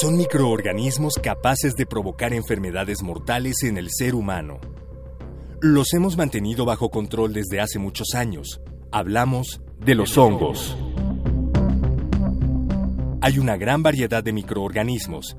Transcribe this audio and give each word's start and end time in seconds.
Son 0.00 0.16
microorganismos 0.16 1.16
capaces 1.22 1.76
de 1.76 1.84
provocar 1.84 2.32
enfermedades 2.32 3.02
mortales 3.02 3.64
en 3.64 3.76
el 3.76 3.90
ser 3.90 4.14
humano. 4.14 4.58
Los 5.60 5.92
hemos 5.92 6.16
mantenido 6.16 6.64
bajo 6.64 6.88
control 6.88 7.34
desde 7.34 7.60
hace 7.60 7.78
muchos 7.78 8.14
años. 8.14 8.62
Hablamos 8.92 9.60
de 9.78 9.94
los 9.94 10.16
hongos. 10.16 10.74
Hay 13.20 13.38
una 13.38 13.58
gran 13.58 13.82
variedad 13.82 14.24
de 14.24 14.32
microorganismos, 14.32 15.36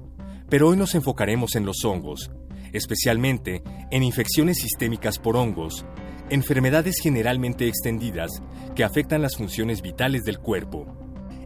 pero 0.48 0.68
hoy 0.68 0.78
nos 0.78 0.94
enfocaremos 0.94 1.56
en 1.56 1.66
los 1.66 1.84
hongos, 1.84 2.30
especialmente 2.72 3.64
en 3.90 4.04
infecciones 4.04 4.58
sistémicas 4.60 5.18
por 5.18 5.38
hongos, 5.38 5.88
enfermedades 6.30 6.98
generalmente 7.02 7.68
extendidas 7.68 8.30
que 8.76 8.84
afectan 8.84 9.24
las 9.24 9.38
funciones 9.38 9.82
vitales 9.82 10.22
del 10.22 10.38
cuerpo 10.38 11.01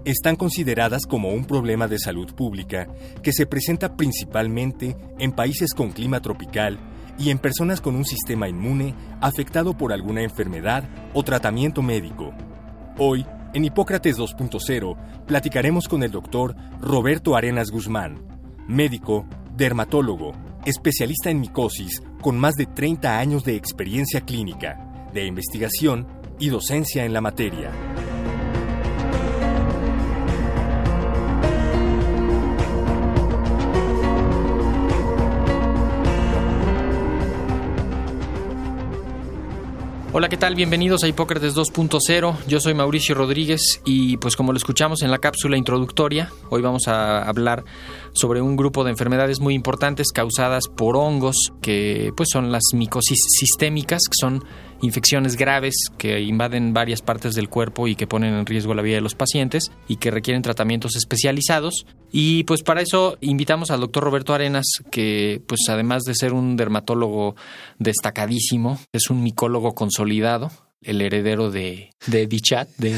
están 0.06 0.36
consideradas 0.36 1.06
como 1.08 1.30
un 1.30 1.46
problema 1.46 1.88
de 1.88 2.00
salud 2.00 2.34
pública 2.34 2.88
que 3.24 3.34
se 3.34 3.48
presenta 3.48 3.98
principalmente 3.98 4.96
en 5.20 5.32
países 5.32 5.74
con 5.74 5.92
clima 5.92 6.22
tropical 6.22 6.80
y 7.18 7.32
en 7.32 7.40
personas 7.40 7.82
con 7.82 7.96
un 7.96 8.06
sistema 8.06 8.48
inmune 8.48 8.94
afectado 9.20 9.76
por 9.76 9.92
alguna 9.92 10.22
enfermedad 10.22 10.88
o 11.14 11.24
tratamiento 11.24 11.82
médico. 11.82 12.34
Hoy, 12.98 13.26
en 13.54 13.66
Hipócrates 13.66 14.18
2.0, 14.18 15.26
platicaremos 15.26 15.88
con 15.88 16.04
el 16.04 16.12
doctor 16.12 16.56
Roberto 16.80 17.36
Arenas 17.36 17.72
Guzmán, 17.72 18.22
médico, 18.68 19.26
dermatólogo, 19.56 20.34
especialista 20.66 21.30
en 21.30 21.40
micosis 21.40 22.02
con 22.22 22.38
más 22.38 22.56
de 22.56 22.66
30 22.66 23.18
años 23.18 23.44
de 23.44 23.56
experiencia 23.56 24.22
clínica, 24.22 25.10
de 25.14 25.26
investigación 25.26 26.08
y 26.40 26.50
docencia 26.50 27.06
en 27.06 27.14
la 27.14 27.22
materia. 27.22 27.72
Hola, 40.18 40.30
¿qué 40.30 40.38
tal? 40.38 40.56
Bienvenidos 40.56 41.04
a 41.04 41.10
Hipócrates 41.10 41.58
2.0. 41.58 42.38
Yo 42.48 42.62
soy 42.62 42.74
Mauricio 42.74 43.16
Rodríguez 43.16 43.82
y 43.84 44.16
pues 44.16 44.38
como 44.38 44.54
lo 44.54 44.58
escuchamos 44.58 45.02
en 45.02 45.12
la 45.12 45.18
cápsula 45.18 45.58
introductoria, 45.58 46.32
hoy 46.50 46.62
vamos 46.62 46.88
a 46.88 47.22
hablar 47.24 47.66
sobre 48.14 48.40
un 48.40 48.56
grupo 48.56 48.86
de 48.86 48.92
enfermedades 48.92 49.42
muy 49.42 49.56
importantes 49.56 50.14
causadas 50.14 50.70
por 50.70 50.96
hongos, 50.96 51.52
que 51.62 52.14
pues 52.16 52.30
son 52.32 52.50
las 52.54 52.64
micosis 52.74 53.20
sistémicas, 53.28 54.04
que 54.08 54.16
son 54.18 54.46
infecciones 54.82 55.36
graves 55.36 55.76
que 55.98 56.22
invaden 56.22 56.74
varias 56.74 57.02
partes 57.02 57.36
del 57.36 57.50
cuerpo 57.50 57.88
y 57.88 57.96
que 57.96 58.08
ponen 58.08 58.34
en 58.34 58.46
riesgo 58.46 58.74
la 58.74 58.82
vida 58.82 58.96
de 58.96 59.02
los 59.02 59.16
pacientes 59.16 59.72
y 59.88 59.98
que 59.98 60.12
requieren 60.12 60.42
tratamientos 60.42 60.96
especializados. 60.96 61.86
Y 62.12 62.44
pues 62.44 62.64
para 62.64 62.82
eso 62.82 63.18
invitamos 63.22 63.72
al 63.72 63.82
doctor 63.82 64.04
Roberto 64.04 64.34
Arenas, 64.34 64.66
que 64.92 65.42
pues 65.48 65.62
además 65.70 66.04
de 66.04 66.16
ser 66.16 66.34
un 66.34 66.56
dermatólogo 66.56 67.36
destacadísimo, 67.80 68.80
es 68.94 69.10
un 69.10 69.24
micólogo 69.24 69.76
consolidado, 69.76 70.52
el 70.82 71.02
heredero 71.02 71.52
de, 71.52 71.92
de 72.08 72.28
Dichat, 72.28 72.70
de, 72.78 72.94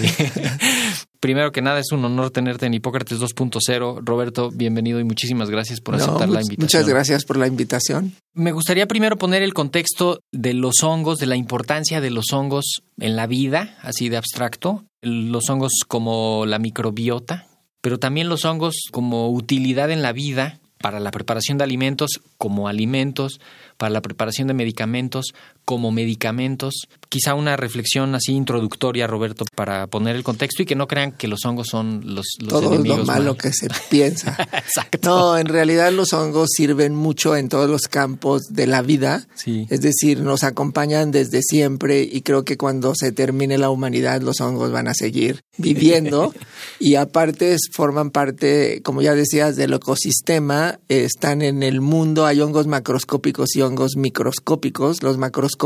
Primero 1.19 1.51
que 1.51 1.61
nada, 1.61 1.79
es 1.79 1.91
un 1.91 2.05
honor 2.05 2.29
tenerte 2.29 2.66
en 2.66 2.73
Hipócrates 2.73 3.19
2.0. 3.19 4.01
Roberto, 4.03 4.51
bienvenido 4.51 5.00
y 5.00 5.03
muchísimas 5.03 5.50
gracias 5.50 5.81
por 5.81 5.95
aceptar 5.95 6.29
la 6.29 6.41
invitación. 6.41 6.63
Muchas 6.63 6.88
gracias 6.88 7.25
por 7.25 7.38
la 7.38 7.47
invitación. 7.47 8.13
Me 8.33 8.51
gustaría 8.51 8.88
primero 8.88 9.17
poner 9.17 9.41
el 9.41 9.53
contexto 9.53 10.19
de 10.31 10.53
los 10.53 10.83
hongos, 10.83 11.17
de 11.17 11.25
la 11.25 11.35
importancia 11.35 12.01
de 12.01 12.11
los 12.11 12.31
hongos 12.33 12.83
en 13.00 13.16
la 13.16 13.25
vida, 13.25 13.77
así 13.81 14.09
de 14.09 14.17
abstracto. 14.17 14.85
Los 15.01 15.50
hongos 15.50 15.72
como 15.88 16.45
la 16.45 16.59
microbiota, 16.59 17.47
pero 17.81 17.97
también 17.97 18.29
los 18.29 18.45
hongos 18.45 18.75
como 18.91 19.29
utilidad 19.29 19.89
en 19.89 20.01
la 20.01 20.11
vida 20.11 20.59
para 20.79 21.00
la 21.00 21.11
preparación 21.11 21.57
de 21.57 21.63
alimentos 21.63 22.22
como 22.38 22.67
alimentos, 22.67 23.39
para 23.77 23.89
la 23.89 24.01
preparación 24.01 24.47
de 24.47 24.53
medicamentos 24.53 25.33
como 25.67 25.91
medicamentos. 25.91 26.88
Quizá 27.09 27.33
una 27.33 27.57
reflexión 27.57 28.16
así 28.16 28.31
introductoria, 28.31 29.05
Roberto, 29.05 29.44
para 29.53 29.88
poner 29.88 30.16
el 30.16 30.23
contexto 30.23 30.63
y 30.63 30.66
que 30.66 30.75
no 30.75 30.88
crean 30.88 31.11
que 31.11 31.28
los 31.28 31.44
hongos 31.44 31.67
son 31.67 32.03
los, 32.05 32.25
los 32.39 32.50
Todo 32.50 32.73
enemigos. 32.73 33.00
lo 33.00 33.05
malo 33.05 33.35
que 33.35 33.51
se 33.51 33.67
piensa. 33.89 34.38
Exacto. 34.53 35.00
No, 35.03 35.38
en 35.38 35.47
realidad 35.47 35.91
los 35.91 36.13
hongos 36.13 36.51
sirven 36.56 36.95
mucho 36.95 37.35
en 37.35 37.50
todos 37.50 37.69
los 37.69 37.89
campos 37.89 38.44
de 38.50 38.66
la 38.66 38.81
vida. 38.81 39.27
Sí. 39.35 39.67
Es 39.69 39.81
decir, 39.81 40.22
nos 40.22 40.45
acompañan 40.45 41.11
desde 41.11 41.41
siempre 41.41 42.01
y 42.01 42.22
creo 42.22 42.45
que 42.45 42.56
cuando 42.56 42.94
se 42.95 43.11
termine 43.11 43.57
la 43.57 43.69
humanidad 43.69 44.22
los 44.22 44.39
hongos 44.39 44.72
van 44.72 44.88
a 44.88 44.94
seguir 44.94 45.41
viviendo 45.57 46.33
y 46.79 46.95
aparte 46.95 47.57
forman 47.73 48.11
parte, 48.11 48.81
como 48.83 49.01
ya 49.01 49.16
decías, 49.16 49.57
del 49.57 49.73
ecosistema, 49.73 50.79
están 50.88 51.41
en 51.41 51.61
el 51.61 51.81
mundo, 51.81 52.25
hay 52.25 52.39
hongos 52.39 52.67
macroscópicos 52.67 53.53
y 53.57 53.61
hongos 53.61 53.97
microscópicos. 53.97 55.03
Los 55.03 55.17
macroscópicos 55.17 55.56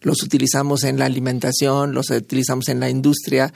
los 0.00 0.22
utilizamos 0.22 0.84
en 0.84 0.98
la 0.98 1.06
alimentación, 1.06 1.94
los 1.94 2.10
utilizamos 2.10 2.68
en 2.68 2.80
la 2.80 2.90
industria 2.90 3.52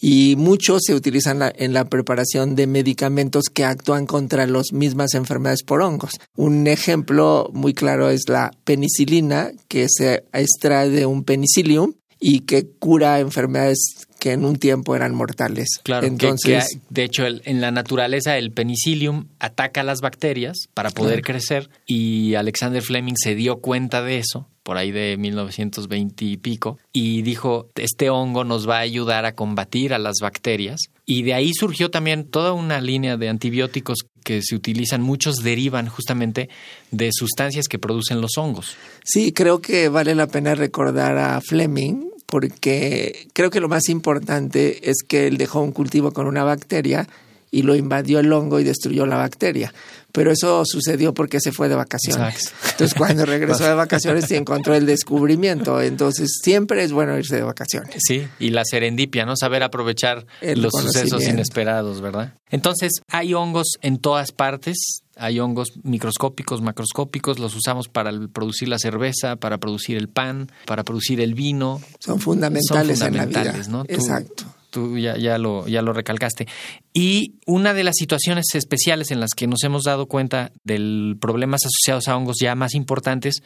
y 0.00 0.36
muchos 0.36 0.82
se 0.86 0.94
utilizan 0.94 1.52
en 1.56 1.72
la 1.72 1.84
preparación 1.84 2.54
de 2.54 2.66
medicamentos 2.66 3.44
que 3.52 3.64
actúan 3.64 4.06
contra 4.06 4.46
las 4.46 4.72
mismas 4.72 5.14
enfermedades 5.14 5.62
por 5.62 5.82
hongos. 5.82 6.12
Un 6.36 6.66
ejemplo 6.66 7.50
muy 7.52 7.74
claro 7.74 8.10
es 8.10 8.22
la 8.28 8.50
penicilina, 8.64 9.50
que 9.68 9.86
se 9.88 10.24
extrae 10.32 10.90
de 10.90 11.06
un 11.06 11.24
penicillium 11.24 11.94
y 12.20 12.40
que 12.40 12.66
cura 12.78 13.18
enfermedades 13.20 14.06
que 14.18 14.32
en 14.32 14.44
un 14.44 14.56
tiempo 14.56 14.94
eran 14.94 15.14
mortales. 15.14 15.80
Claro, 15.82 16.06
Entonces, 16.06 16.68
que, 16.68 16.74
que, 16.78 16.82
de 16.90 17.04
hecho 17.04 17.24
el, 17.24 17.40
en 17.46 17.62
la 17.62 17.70
naturaleza 17.70 18.36
el 18.36 18.52
penicillium 18.52 19.28
ataca 19.38 19.80
a 19.80 19.84
las 19.84 20.00
bacterias 20.02 20.68
para 20.74 20.90
poder 20.90 21.22
Claro. 21.22 21.38
crecer 21.38 21.70
y 21.86 22.34
Alexander 22.34 22.82
Fleming 22.82 23.14
se 23.16 23.34
dio 23.34 23.60
cuenta 23.60 24.02
de 24.02 24.18
eso 24.18 24.49
por 24.62 24.76
ahí 24.76 24.92
de 24.92 25.16
1920 25.16 26.24
y 26.24 26.36
pico 26.36 26.78
y 26.92 27.22
dijo 27.22 27.68
este 27.76 28.10
hongo 28.10 28.44
nos 28.44 28.68
va 28.68 28.76
a 28.76 28.80
ayudar 28.80 29.24
a 29.24 29.34
combatir 29.34 29.94
a 29.94 29.98
las 29.98 30.16
bacterias 30.20 30.80
y 31.06 31.22
de 31.22 31.34
ahí 31.34 31.52
surgió 31.54 31.90
también 31.90 32.24
toda 32.24 32.52
una 32.52 32.80
línea 32.80 33.16
de 33.16 33.28
antibióticos 33.28 33.98
que 34.22 34.42
se 34.42 34.54
utilizan, 34.54 35.00
muchos 35.00 35.36
derivan 35.36 35.88
justamente 35.88 36.48
de 36.90 37.10
sustancias 37.12 37.66
que 37.68 37.78
producen 37.78 38.20
los 38.20 38.36
hongos. 38.36 38.76
Sí, 39.02 39.32
creo 39.32 39.60
que 39.60 39.88
vale 39.88 40.14
la 40.14 40.26
pena 40.26 40.54
recordar 40.54 41.18
a 41.18 41.40
Fleming 41.40 42.10
porque 42.26 43.26
creo 43.32 43.50
que 43.50 43.60
lo 43.60 43.68
más 43.68 43.88
importante 43.88 44.88
es 44.88 45.02
que 45.02 45.26
él 45.26 45.36
dejó 45.36 45.62
un 45.62 45.72
cultivo 45.72 46.12
con 46.12 46.26
una 46.26 46.44
bacteria 46.44 47.08
y 47.50 47.62
lo 47.62 47.74
invadió 47.74 48.20
el 48.20 48.32
hongo 48.32 48.60
y 48.60 48.64
destruyó 48.64 49.06
la 49.06 49.16
bacteria. 49.16 49.72
Pero 50.12 50.32
eso 50.32 50.62
sucedió 50.64 51.14
porque 51.14 51.40
se 51.40 51.52
fue 51.52 51.68
de 51.68 51.76
vacaciones. 51.76 52.46
Exacto. 52.46 52.68
Entonces, 52.70 52.94
cuando 52.94 53.26
regresó 53.26 53.64
de 53.64 53.74
vacaciones, 53.74 54.24
se 54.26 54.36
encontró 54.36 54.74
el 54.74 54.86
descubrimiento. 54.86 55.80
Entonces, 55.80 56.40
siempre 56.42 56.82
es 56.82 56.92
bueno 56.92 57.16
irse 57.16 57.36
de 57.36 57.42
vacaciones. 57.42 57.96
Sí, 58.04 58.26
y 58.40 58.50
la 58.50 58.64
serendipia, 58.64 59.24
¿no? 59.24 59.36
Saber 59.36 59.62
aprovechar 59.62 60.26
El 60.40 60.62
los 60.62 60.72
sucesos 60.72 61.22
inesperados, 61.24 62.00
¿verdad? 62.00 62.34
Entonces, 62.50 62.92
hay 63.08 63.34
hongos 63.34 63.78
en 63.82 63.98
todas 63.98 64.32
partes, 64.32 65.02
hay 65.16 65.38
hongos 65.38 65.68
microscópicos, 65.84 66.60
macroscópicos, 66.60 67.38
los 67.38 67.54
usamos 67.54 67.88
para 67.88 68.10
producir 68.32 68.68
la 68.68 68.78
cerveza, 68.78 69.36
para 69.36 69.58
producir 69.58 69.96
el 69.96 70.08
pan, 70.08 70.50
para 70.66 70.82
producir 70.82 71.20
el 71.20 71.34
vino. 71.34 71.80
Son 72.00 72.18
fundamentales, 72.18 72.98
Son 72.98 73.08
en 73.08 73.16
la 73.16 73.26
vida. 73.26 73.54
¿no? 73.68 73.84
Exacto. 73.86 74.44
Tú 74.44 74.59
ya, 74.96 75.16
ya, 75.16 75.38
lo, 75.38 75.66
ya 75.66 75.82
lo 75.82 75.92
recalcaste. 75.92 76.46
Y 76.92 77.36
una 77.46 77.74
de 77.74 77.84
las 77.84 77.94
situaciones 77.96 78.46
especiales 78.54 79.10
en 79.10 79.20
las 79.20 79.30
que 79.36 79.46
nos 79.46 79.62
hemos 79.64 79.84
dado 79.84 80.06
cuenta 80.06 80.52
del 80.64 81.16
problemas 81.20 81.60
asociados 81.64 82.08
a 82.08 82.16
hongos 82.16 82.36
ya 82.40 82.54
más 82.54 82.74
importantes 82.74 83.42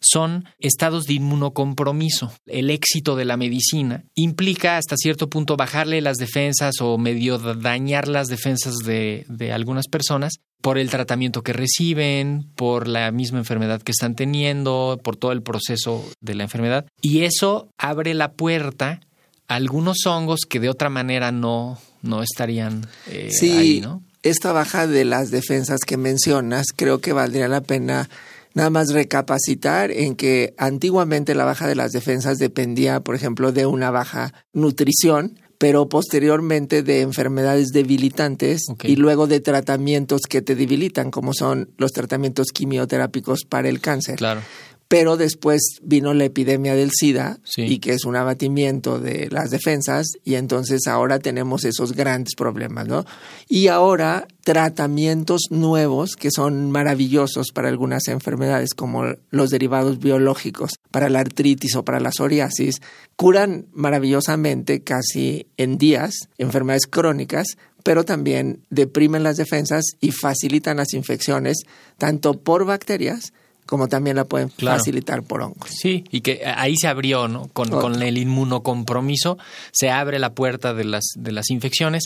son 0.00 0.44
estados 0.58 1.04
de 1.04 1.14
inmunocompromiso. 1.14 2.32
El 2.46 2.70
éxito 2.70 3.16
de 3.16 3.24
la 3.24 3.36
medicina 3.36 4.04
implica 4.14 4.76
hasta 4.76 4.96
cierto 4.96 5.28
punto 5.28 5.56
bajarle 5.56 6.00
las 6.00 6.16
defensas 6.16 6.74
o 6.80 6.98
medio 6.98 7.38
dañar 7.38 8.08
las 8.08 8.28
defensas 8.28 8.76
de, 8.84 9.24
de 9.28 9.52
algunas 9.52 9.88
personas 9.88 10.34
por 10.62 10.78
el 10.78 10.90
tratamiento 10.90 11.42
que 11.42 11.52
reciben, 11.52 12.50
por 12.56 12.88
la 12.88 13.10
misma 13.12 13.38
enfermedad 13.38 13.82
que 13.82 13.92
están 13.92 14.14
teniendo, 14.14 14.98
por 15.02 15.16
todo 15.16 15.32
el 15.32 15.42
proceso 15.42 16.04
de 16.20 16.34
la 16.34 16.44
enfermedad. 16.44 16.86
Y 17.00 17.22
eso 17.22 17.68
abre 17.78 18.14
la 18.14 18.32
puerta 18.32 19.00
algunos 19.48 20.06
hongos 20.06 20.40
que 20.48 20.60
de 20.60 20.68
otra 20.68 20.90
manera 20.90 21.32
no, 21.32 21.78
no 22.02 22.22
estarían 22.22 22.86
eh, 23.08 23.30
Sí, 23.30 23.52
ahí, 23.52 23.80
¿no? 23.80 24.02
esta 24.22 24.52
baja 24.52 24.86
de 24.86 25.04
las 25.04 25.30
defensas 25.30 25.80
que 25.86 25.96
mencionas, 25.96 26.66
creo 26.74 27.00
que 27.00 27.12
valdría 27.12 27.48
la 27.48 27.60
pena 27.60 28.08
nada 28.54 28.70
más 28.70 28.92
recapacitar 28.92 29.90
en 29.90 30.16
que 30.16 30.54
antiguamente 30.56 31.34
la 31.34 31.44
baja 31.44 31.68
de 31.68 31.74
las 31.74 31.92
defensas 31.92 32.38
dependía, 32.38 33.00
por 33.00 33.14
ejemplo, 33.14 33.52
de 33.52 33.66
una 33.66 33.90
baja 33.90 34.32
nutrición, 34.54 35.38
pero 35.58 35.88
posteriormente 35.88 36.82
de 36.82 37.02
enfermedades 37.02 37.68
debilitantes 37.68 38.62
y 38.82 38.96
luego 38.96 39.26
de 39.26 39.40
tratamientos 39.40 40.22
que 40.22 40.42
te 40.42 40.54
debilitan, 40.54 41.10
como 41.10 41.34
son 41.34 41.70
los 41.76 41.92
tratamientos 41.92 42.48
quimioterápicos 42.52 43.44
para 43.44 43.68
el 43.68 43.80
cáncer. 43.80 44.16
Claro. 44.16 44.40
Pero 44.88 45.16
después 45.16 45.60
vino 45.82 46.14
la 46.14 46.24
epidemia 46.24 46.74
del 46.74 46.90
SIDA 46.92 47.38
Sí. 47.44 47.62
y 47.62 47.78
que 47.78 47.92
es 47.92 48.04
un 48.04 48.14
abatimiento 48.16 49.00
de 49.00 49.28
las 49.30 49.50
defensas 49.50 50.06
y 50.24 50.34
entonces 50.36 50.86
ahora 50.86 51.18
tenemos 51.18 51.64
esos 51.64 51.92
grandes 51.92 52.34
problemas, 52.36 52.86
¿no? 52.86 53.04
Y 53.48 53.66
ahora 53.68 54.28
tratamientos 54.44 55.42
nuevos 55.50 56.14
que 56.14 56.30
son 56.30 56.70
maravillosos 56.70 57.50
para 57.52 57.68
algunas 57.68 58.06
enfermedades 58.08 58.74
como 58.74 59.04
los 59.30 59.50
derivados 59.50 59.98
biológicos, 59.98 60.70
para 60.90 61.08
la 61.08 61.18
artritis 61.20 61.74
o 61.74 61.84
para 61.84 61.98
la 61.98 62.12
psoriasis, 62.12 62.80
curan 63.16 63.66
maravillosamente 63.72 64.82
casi 64.82 65.48
en 65.56 65.78
días 65.78 66.28
enfermedades 66.38 66.86
crónicas 66.86 67.46
pero 67.82 68.04
también 68.04 68.66
deprimen 68.68 69.22
las 69.22 69.36
defensas 69.36 69.84
y 70.00 70.10
facilitan 70.10 70.78
las 70.78 70.92
infecciones 70.92 71.58
tanto 71.98 72.34
por 72.34 72.64
bacterias 72.64 73.32
como 73.66 73.88
también 73.88 74.16
la 74.16 74.24
pueden 74.24 74.48
Claro. 74.48 74.78
facilitar 74.78 75.22
por 75.22 75.42
hongos. 75.42 75.68
Sí, 75.70 76.04
y 76.10 76.20
que 76.22 76.42
ahí 76.46 76.76
se 76.76 76.88
abrió, 76.88 77.28
¿no? 77.28 77.48
Con, 77.52 77.68
con 77.68 78.02
el 78.02 78.16
inmunocompromiso 78.18 79.38
se 79.72 79.90
abre 79.90 80.18
la 80.18 80.32
puerta 80.34 80.72
de 80.74 80.84
las, 80.84 81.04
de 81.16 81.32
las 81.32 81.50
infecciones 81.50 82.04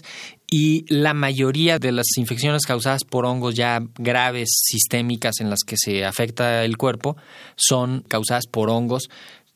y 0.51 0.85
la 0.93 1.15
mayoría 1.15 1.79
de 1.79 1.93
las 1.93 2.07
infecciones 2.17 2.67
causadas 2.67 3.05
por 3.05 3.25
hongos 3.25 3.55
ya 3.55 3.81
graves, 3.99 4.49
sistémicas, 4.65 5.41
en 5.41 5.49
las 5.51 5.61
que 5.65 5.77
se 5.79 6.05
afecta 6.05 6.65
el 6.65 6.77
cuerpo, 6.77 7.17
son 7.57 8.05
causadas 8.09 8.47
por 8.51 8.69
hongos 8.71 9.09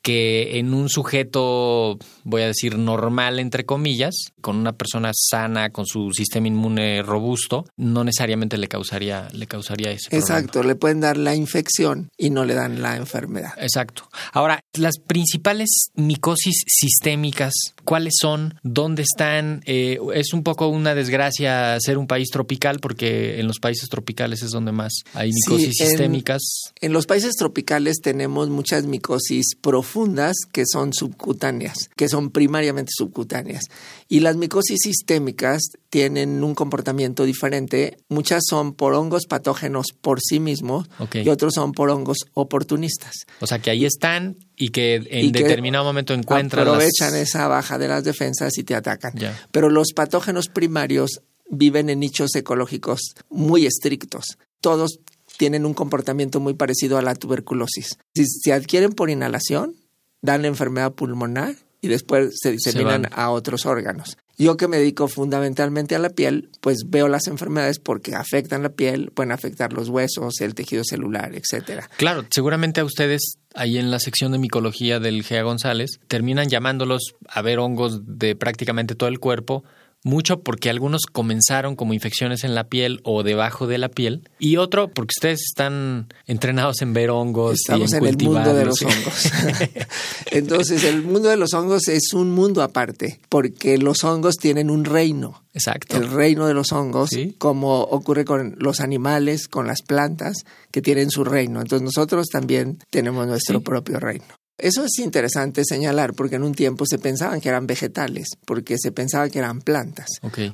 que 0.05 0.59
en 0.59 0.75
un 0.75 0.91
sujeto, 0.91 1.99
voy 2.25 2.43
a 2.43 2.47
decir, 2.47 2.77
normal, 2.77 3.39
entre 3.39 3.65
comillas, 3.65 4.15
con 4.43 4.57
una 4.57 4.75
persona 4.75 5.13
sana, 5.15 5.71
con 5.71 5.87
su 5.87 6.13
sistema 6.13 6.47
inmune 6.47 7.03
robusto, 7.03 7.65
no 7.79 8.05
necesariamente 8.05 8.59
le 8.59 8.69
causaría, 8.69 9.29
le 9.33 9.47
causaría 9.47 9.93
ese 9.93 10.11
problema. 10.11 10.39
Exacto, 10.39 10.63
le 10.63 10.75
pueden 10.75 11.01
dar 11.01 11.17
la 11.17 11.35
infección 11.35 12.11
y 12.19 12.29
no 12.29 12.45
le 12.45 12.53
dan 12.53 12.83
la 12.83 12.97
enfermedad. 12.97 13.55
Exacto. 13.57 14.11
Ahora, 14.33 14.61
las 14.75 14.99
principales 14.99 15.89
micosis 15.95 16.65
sistémicas, 16.67 17.55
¿cuáles 17.85 18.15
son? 18.21 18.55
¿Dónde 18.63 19.03
están? 19.03 19.63
Eh, 19.67 19.99
es 20.15 20.33
un 20.33 20.43
poco 20.43 20.69
una 20.69 20.95
desgracia 20.95 21.77
ser 21.81 21.99
un 21.99 22.07
país 22.07 22.29
tropical 22.31 22.81
porque 22.81 23.41
en 23.41 23.47
los 23.47 23.59
países 23.59 23.89
tropicales 23.89 24.43
es 24.43 24.51
donde 24.51 24.73
más 24.73 24.93
hay 25.15 25.31
micosis 25.33 25.77
sistémicas. 25.77 26.43
En 26.81 26.93
los 26.93 27.07
países 27.07 27.35
tropicales 27.37 27.99
tenemos 28.03 28.49
muchas 28.49 28.85
micosis 28.85 29.55
profundas 29.61 30.37
que 30.53 30.65
son 30.67 30.93
subcutáneas, 30.93 31.91
que 31.97 32.09
son 32.09 32.31
primariamente 32.31 32.93
subcutáneas. 32.95 33.65
Y 34.09 34.21
las 34.21 34.37
micosis 34.37 34.81
sistémicas 34.83 35.63
tienen 35.91 36.43
un 36.43 36.55
comportamiento 36.55 37.25
diferente. 37.25 37.97
Muchas 38.09 38.43
son 38.49 38.75
por 38.75 38.95
hongos 38.95 39.27
patógenos 39.27 39.87
por 40.01 40.21
sí 40.21 40.41
mismos 40.41 40.89
y 41.13 41.29
otros 41.29 41.55
son 41.55 41.73
por 41.73 41.91
hongos 41.91 42.19
oportunistas. 42.33 43.13
O 43.41 43.47
sea, 43.47 43.59
que 43.59 43.71
ahí 43.71 43.85
están 43.85 44.37
y 44.57 44.69
que 44.71 44.97
en 44.97 45.27
Y 45.27 45.33
que 45.33 45.43
determinado 45.43 45.85
momento 45.85 46.15
encuentran 46.15 46.65
las- 46.65 46.75
aprovechan 46.75 47.17
esa 47.17 47.49
baja 47.49 47.79
de 47.79 47.89
las 47.89 48.05
defensas 48.05 48.57
y 48.59 48.65
te 48.65 48.75
atacan. 48.75 49.13
Pero 49.51 49.69
los 49.71 49.93
patógenos 49.95 50.49
primarios 50.49 51.21
viven 51.51 51.91
en 51.91 52.01
nichos 52.01 52.35
ecológicos 52.35 53.01
muy 53.31 53.67
estrictos. 53.67 54.39
Todos 54.61 55.01
tienen 55.37 55.67
un 55.67 55.75
comportamiento 55.75 56.41
muy 56.41 56.55
parecido 56.55 56.97
a 56.99 57.03
la 57.03 57.15
tuberculosis. 57.15 57.99
Si 58.15 58.25
se 58.27 58.53
adquieren 58.53 58.93
por 58.93 59.11
inhalación, 59.11 59.75
dan 60.23 60.43
la 60.43 60.49
enfermedad 60.49 60.93
pulmonar 60.93 61.57
y 61.85 61.89
después 61.89 62.31
se 62.41 62.51
diseminan 62.51 63.07
a 63.13 63.29
otros 63.29 63.67
órganos. 63.67 64.17
Yo 64.39 64.57
que 64.57 64.69
me 64.69 64.79
dedico 64.79 65.07
fundamentalmente 65.07 65.95
a 65.95 65.99
la 65.99 66.09
piel, 66.09 66.49
pues 66.63 66.85
veo 66.87 67.09
las 67.09 67.27
enfermedades 67.27 67.79
porque 67.79 68.15
afectan 68.15 68.63
la 68.63 68.71
piel, 68.71 69.11
pueden 69.15 69.33
afectar 69.33 69.75
los 69.75 69.91
huesos, 69.91 70.41
el 70.41 70.55
tejido 70.55 70.83
celular, 70.83 71.33
etcétera. 71.35 71.91
Claro, 71.99 72.25
seguramente 72.31 72.81
a 72.81 72.85
ustedes 72.85 73.37
ahí 73.55 73.77
en 73.77 73.91
la 73.91 74.01
sección 74.01 74.33
de 74.33 74.39
micología 74.39 74.99
del 74.99 75.23
GEA 75.23 75.43
González 75.43 76.01
terminan 76.09 76.49
llamándolos 76.49 77.15
a 77.29 77.43
ver 77.43 77.59
hongos 77.59 78.01
de 78.07 78.35
prácticamente 78.35 78.95
todo 78.95 79.11
el 79.11 79.21
cuerpo, 79.21 79.63
mucho 80.05 80.41
porque 80.43 80.71
algunos 80.71 81.07
comenzaron 81.11 81.75
como 81.75 81.95
infecciones 81.95 82.45
en 82.45 82.55
la 82.55 82.65
piel 82.69 83.01
o 83.03 83.23
debajo 83.25 83.67
de 83.67 83.79
la 83.79 83.89
piel 83.89 84.29
y 84.39 84.59
otro 84.59 84.89
porque 84.89 85.13
ustedes 85.17 85.41
están 85.43 86.07
entrenados 86.27 86.83
en 86.83 86.93
ver 86.93 87.11
hongos 87.11 87.55
Estamos 87.55 87.91
y 87.93 87.97
en, 87.97 88.05
en, 88.05 88.09
el 88.21 88.27
mundo 88.27 88.55
de 88.55 88.65
los 88.67 88.83
hongos. 88.83 89.33
Entonces, 90.31 90.85
el 90.85 91.03
mundo 91.03 91.29
de 91.29 91.37
los 91.37 91.55
hongos 91.55 91.89
es 91.89 92.13
un 92.13 92.31
mundo 92.31 92.63
aparte, 92.63 93.21
porque 93.29 93.79
los 93.79 94.05
hongos 94.05 94.37
tienen 94.37 94.71
un 94.71 94.85
reino. 94.85 95.43
Exacto. 95.53 95.97
El 95.97 96.11
reino 96.11 96.47
de 96.47 96.55
los 96.55 96.73
hongos, 96.73 97.11
Sí. 97.11 97.35
como 97.39 97.81
ocurre 97.83 98.25
con 98.25 98.57
los 98.59 98.81
animales, 98.81 99.49
con 99.49 99.67
las 99.67 99.83
plantas, 99.83 100.39
que 100.71 100.83
tienen 100.83 101.11
su 101.11 101.25
reino. 101.25 101.61
Entonces, 101.61 101.85
nosotros 101.85 102.27
también 102.29 102.79
tenemos 102.91 103.27
nuestro 103.27 103.59
Sí. 103.59 103.65
propio 103.65 104.01
reino. 104.01 104.25
Eso 104.57 104.85
es 104.85 104.99
interesante 104.99 105.65
señalar, 105.65 106.15
porque 106.15 106.37
en 106.37 106.45
un 106.45 106.55
tiempo 106.55 106.87
se 106.87 106.99
pensaban 106.99 107.41
que 107.41 107.49
eran 107.49 107.67
vegetales, 107.67 108.29
porque 108.47 108.77
se 108.79 108.93
pensaba 108.93 109.29
que 109.29 109.41
eran 109.41 109.61
plantas. 109.61 110.07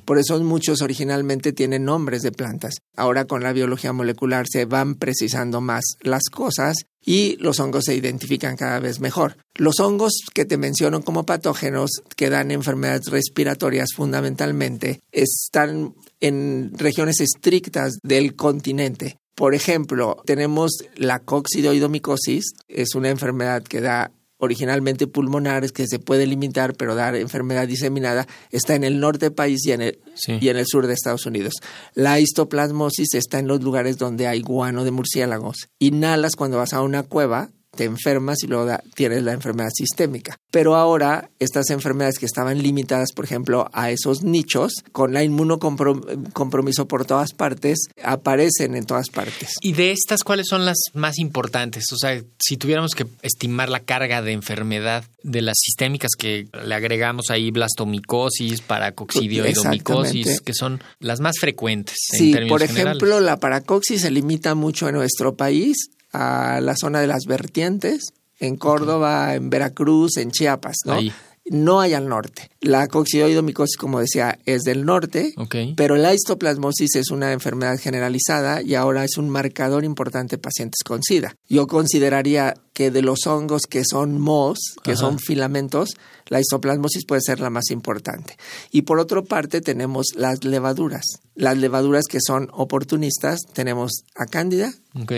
Por 0.05 0.17
eso 0.17 0.39
muchos 0.39 0.81
originalmente 0.81 1.53
tienen 1.53 1.85
nombres 1.85 2.23
de 2.23 2.31
plantas. 2.31 2.75
Ahora 2.95 3.25
con 3.25 3.43
la 3.43 3.53
biología 3.53 3.93
molecular 3.93 4.45
se 4.51 4.65
van 4.65 4.95
precisando 4.95 5.61
más 5.61 5.83
las 6.01 6.23
cosas 6.31 6.77
y 7.03 7.35
los 7.37 7.59
hongos 7.59 7.85
se 7.85 7.95
identifican 7.95 8.55
cada 8.55 8.79
vez 8.79 8.99
mejor. 8.99 9.37
Los 9.55 9.79
hongos 9.79 10.13
que 10.33 10.45
te 10.45 10.57
menciono 10.57 11.01
como 11.01 11.25
patógenos 11.25 12.01
que 12.15 12.29
dan 12.29 12.51
enfermedades 12.51 13.07
respiratorias 13.07 13.89
fundamentalmente 13.95 15.01
están 15.11 15.95
en 16.19 16.71
regiones 16.75 17.19
estrictas 17.19 17.97
del 18.03 18.35
continente. 18.35 19.17
Por 19.35 19.55
ejemplo, 19.55 20.17
tenemos 20.25 20.71
la 20.95 21.19
coccidioidomicosis, 21.19 22.53
es 22.67 22.95
una 22.95 23.09
enfermedad 23.09 23.63
que 23.63 23.81
da 23.81 24.11
originalmente 24.37 25.05
pulmonares 25.05 25.71
que 25.71 25.87
se 25.87 25.99
puede 25.99 26.25
limitar, 26.25 26.73
pero 26.75 26.95
dar 26.95 27.15
enfermedad 27.15 27.67
diseminada, 27.67 28.27
está 28.49 28.73
en 28.73 28.83
el 28.83 28.99
norte 28.99 29.27
del 29.27 29.33
país 29.33 29.63
y 29.67 29.71
en 29.71 29.81
el, 29.81 29.99
Sí. 30.15 30.39
y 30.41 30.49
en 30.49 30.57
el 30.57 30.65
sur 30.65 30.87
de 30.87 30.93
Estados 30.93 31.27
Unidos. 31.27 31.53
La 31.93 32.19
histoplasmosis 32.19 33.13
está 33.13 33.37
en 33.37 33.47
los 33.47 33.61
lugares 33.61 33.97
donde 33.99 34.25
hay 34.27 34.41
guano 34.41 34.83
de 34.83 34.89
murciélagos. 34.91 35.69
Inhalas 35.77 36.35
cuando 36.35 36.57
vas 36.57 36.73
a 36.73 36.81
una 36.81 37.03
cueva, 37.03 37.51
te 37.75 37.85
enfermas 37.85 38.43
y 38.43 38.47
luego 38.47 38.65
da- 38.65 38.83
tienes 38.95 39.23
la 39.23 39.31
enfermedad 39.33 39.69
sistémica. 39.73 40.37
Pero 40.51 40.75
ahora 40.75 41.29
estas 41.39 41.69
enfermedades 41.69 42.19
que 42.19 42.25
estaban 42.25 42.61
limitadas, 42.61 43.13
por 43.13 43.23
ejemplo, 43.25 43.69
a 43.73 43.91
esos 43.91 44.23
nichos, 44.23 44.73
con 44.91 45.13
la 45.13 45.23
inmunocompromiso 45.23 46.87
por 46.87 47.05
todas 47.05 47.33
partes, 47.33 47.79
aparecen 48.03 48.75
en 48.75 48.85
todas 48.85 49.09
partes. 49.09 49.53
Y 49.61 49.73
de 49.73 49.91
estas, 49.91 50.23
¿cuáles 50.23 50.47
son 50.49 50.65
las 50.65 50.77
más 50.93 51.17
importantes? 51.19 51.85
O 51.93 51.97
sea, 51.97 52.21
si 52.39 52.57
tuviéramos 52.57 52.93
que 52.93 53.07
estimar 53.21 53.69
la 53.69 53.79
carga 53.81 54.21
de 54.21 54.33
enfermedad 54.33 55.05
de 55.23 55.41
las 55.41 55.57
sistémicas 55.61 56.11
que 56.17 56.47
le 56.65 56.75
agregamos 56.75 57.29
ahí 57.29 57.51
blastomicosis, 57.51 58.61
paracoccidioidomicosis, 58.61 60.15
Exactamente. 60.27 60.43
que 60.43 60.53
son 60.53 60.81
las 60.99 61.19
más 61.19 61.35
frecuentes 61.39 61.95
en 62.13 62.19
Sí, 62.19 62.31
términos 62.31 62.59
por 62.59 62.67
generales. 62.67 62.97
ejemplo, 62.97 63.19
la 63.21 63.37
paracoxis 63.37 64.01
se 64.01 64.11
limita 64.11 64.55
mucho 64.55 64.89
en 64.89 64.95
nuestro 64.95 65.35
país 65.35 65.77
a 66.13 66.59
la 66.61 66.75
zona 66.75 66.99
de 67.01 67.07
las 67.07 67.25
vertientes, 67.25 68.13
en 68.39 68.57
Córdoba, 68.57 69.35
en 69.35 69.49
Veracruz, 69.49 70.17
en 70.17 70.31
Chiapas, 70.31 70.77
¿no? 70.85 70.93
Ahí. 70.93 71.11
No 71.49 71.81
hay 71.81 71.93
al 71.95 72.07
norte. 72.07 72.49
La 72.61 72.87
coccidioidomicosis, 72.87 73.75
como 73.75 73.99
decía, 73.99 74.37
es 74.45 74.61
del 74.61 74.85
norte, 74.85 75.33
Ok. 75.37 75.55
pero 75.75 75.95
la 75.95 76.13
histoplasmosis 76.13 76.95
es 76.95 77.09
una 77.09 77.33
enfermedad 77.33 77.77
generalizada 77.79 78.61
y 78.61 78.75
ahora 78.75 79.03
es 79.03 79.17
un 79.17 79.29
marcador 79.29 79.83
importante 79.83 80.35
en 80.35 80.41
pacientes 80.41 80.83
con 80.85 81.01
SIDA. 81.03 81.35
Yo 81.49 81.65
consideraría 81.67 82.53
que 82.73 82.91
de 82.91 83.01
los 83.01 83.27
hongos 83.27 83.63
que 83.69 83.83
son 83.83 84.19
MOS, 84.19 84.59
que 84.83 84.91
Ajá. 84.91 85.01
son 85.01 85.19
filamentos, 85.19 85.91
la 86.27 86.39
histoplasmosis 86.39 87.05
puede 87.05 87.21
ser 87.21 87.39
la 87.39 87.49
más 87.49 87.71
importante. 87.71 88.37
Y 88.71 88.83
por 88.83 88.99
otra 88.99 89.21
parte 89.21 89.61
tenemos 89.61 90.07
las 90.15 90.43
levaduras. 90.43 91.03
Las 91.35 91.57
levaduras 91.57 92.05
que 92.09 92.19
son 92.25 92.49
oportunistas, 92.53 93.41
tenemos 93.53 94.03
a 94.15 94.25
Cándida 94.25 94.73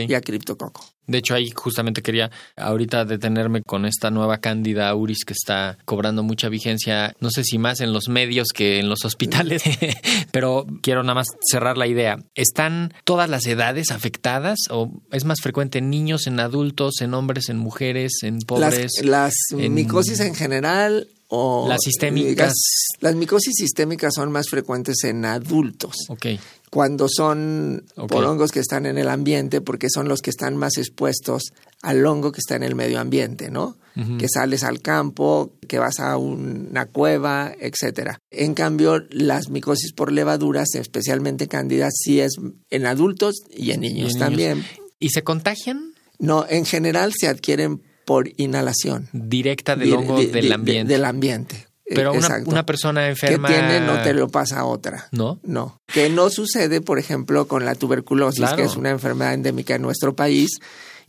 y 0.07 0.13
a 0.13 0.21
Criptococo. 0.21 0.93
De 1.05 1.17
hecho, 1.17 1.35
ahí 1.35 1.51
justamente 1.53 2.01
quería 2.01 2.31
ahorita 2.55 3.03
detenerme 3.03 3.61
con 3.61 3.85
esta 3.85 4.09
nueva 4.09 4.37
cándida 4.37 4.87
auris 4.87 5.25
que 5.25 5.33
está 5.33 5.77
cobrando 5.83 6.23
mucha 6.23 6.47
vigencia, 6.47 7.13
no 7.19 7.29
sé 7.29 7.43
si 7.43 7.57
más 7.57 7.81
en 7.81 7.91
los 7.91 8.07
medios 8.07 8.47
que 8.53 8.79
en 8.79 8.87
los 8.87 9.03
hospitales, 9.03 9.63
pero 10.31 10.65
quiero 10.81 11.03
nada 11.03 11.15
más 11.15 11.27
cerrar 11.41 11.77
la 11.77 11.87
idea. 11.87 12.19
¿Están 12.35 12.93
todas 13.03 13.29
las 13.29 13.45
edades 13.47 13.91
afectadas 13.91 14.59
o 14.69 14.91
es 15.11 15.25
más 15.25 15.41
frecuente 15.41 15.79
en 15.79 15.89
niños, 15.89 16.25
en 16.25 16.39
adultos, 16.39 17.01
en 17.01 17.13
hombres, 17.13 17.42
en 17.49 17.57
mujeres, 17.57 18.13
en 18.23 18.39
pobres? 18.39 18.93
Las, 19.01 19.05
las 19.05 19.33
en- 19.57 19.73
micosis 19.73 20.19
en 20.19 20.35
general 20.35 21.07
o 21.27 21.65
Las 21.67 21.79
sistémicas. 21.83 22.53
Las 22.99 23.15
micosis 23.15 23.53
sistémicas 23.57 24.13
son 24.15 24.31
más 24.31 24.49
frecuentes 24.49 25.03
en 25.03 25.25
adultos. 25.25 25.95
Ok. 26.09 26.27
Cuando 26.69 27.07
son 27.09 27.85
por 28.07 28.23
hongos 28.25 28.51
que 28.51 28.59
están 28.59 28.85
en 28.87 28.97
el 28.97 29.07
ambiente, 29.07 29.61
porque 29.61 29.89
son 29.89 30.07
los 30.07 30.21
que 30.21 30.29
están 30.31 30.57
más 30.57 30.77
expuestos 30.77 31.53
al 31.83 32.03
hongo 32.05 32.31
que 32.31 32.39
está 32.39 32.55
en 32.55 32.63
el 32.63 32.73
medio 32.75 32.99
ambiente, 32.99 33.51
¿no? 33.51 33.77
Que 34.17 34.27
sales 34.27 34.63
al 34.63 34.81
campo, 34.81 35.51
que 35.67 35.77
vas 35.77 35.99
a 35.99 36.17
una 36.17 36.87
cueva, 36.87 37.53
etcétera. 37.59 38.17
En 38.31 38.55
cambio, 38.55 39.03
las 39.11 39.49
micosis 39.49 39.93
por 39.93 40.11
levaduras, 40.11 40.73
especialmente 40.73 41.47
cándidas, 41.47 41.93
sí 41.95 42.19
es 42.19 42.33
en 42.71 42.85
adultos 42.87 43.35
y 43.55 43.69
en 43.69 43.81
niños, 43.81 43.95
Y 43.95 43.99
en 43.99 44.05
niños. 44.07 44.19
también. 44.19 44.65
¿Y 44.99 45.09
se 45.09 45.23
contagian? 45.23 45.92
No, 46.23 46.45
en 46.49 46.65
general 46.65 47.13
se 47.17 47.27
adquieren 47.27 47.81
por 48.05 48.29
inhalación. 48.37 49.07
Directa 49.13 49.75
del 49.75 49.93
hongo 49.93 50.19
di- 50.19 50.27
del 50.27 50.51
ambiente. 50.51 50.93
del 50.93 51.05
ambiente. 51.05 51.67
Pero 51.85 52.13
una, 52.13 52.65
persona 52.65 53.07
enferma. 53.09 53.47
que 53.49 53.53
tiene 53.53 53.81
no 53.81 54.01
te 54.01 54.13
lo 54.13 54.29
pasa 54.29 54.59
a 54.61 54.65
otra. 54.65 55.09
¿No? 55.11 55.39
No. 55.43 55.79
Que 55.85 56.09
no 56.09 56.29
sucede, 56.29 56.81
por 56.81 56.97
ejemplo, 56.97 57.47
con 57.47 57.65
la 57.65 57.75
tuberculosis, 57.75 58.39
Claro. 58.39 58.55
que 58.55 58.63
es 58.63 58.75
una 58.77 58.89
enfermedad 58.89 59.33
endémica 59.33 59.75
en 59.75 59.81
nuestro 59.83 60.15
país 60.15 60.59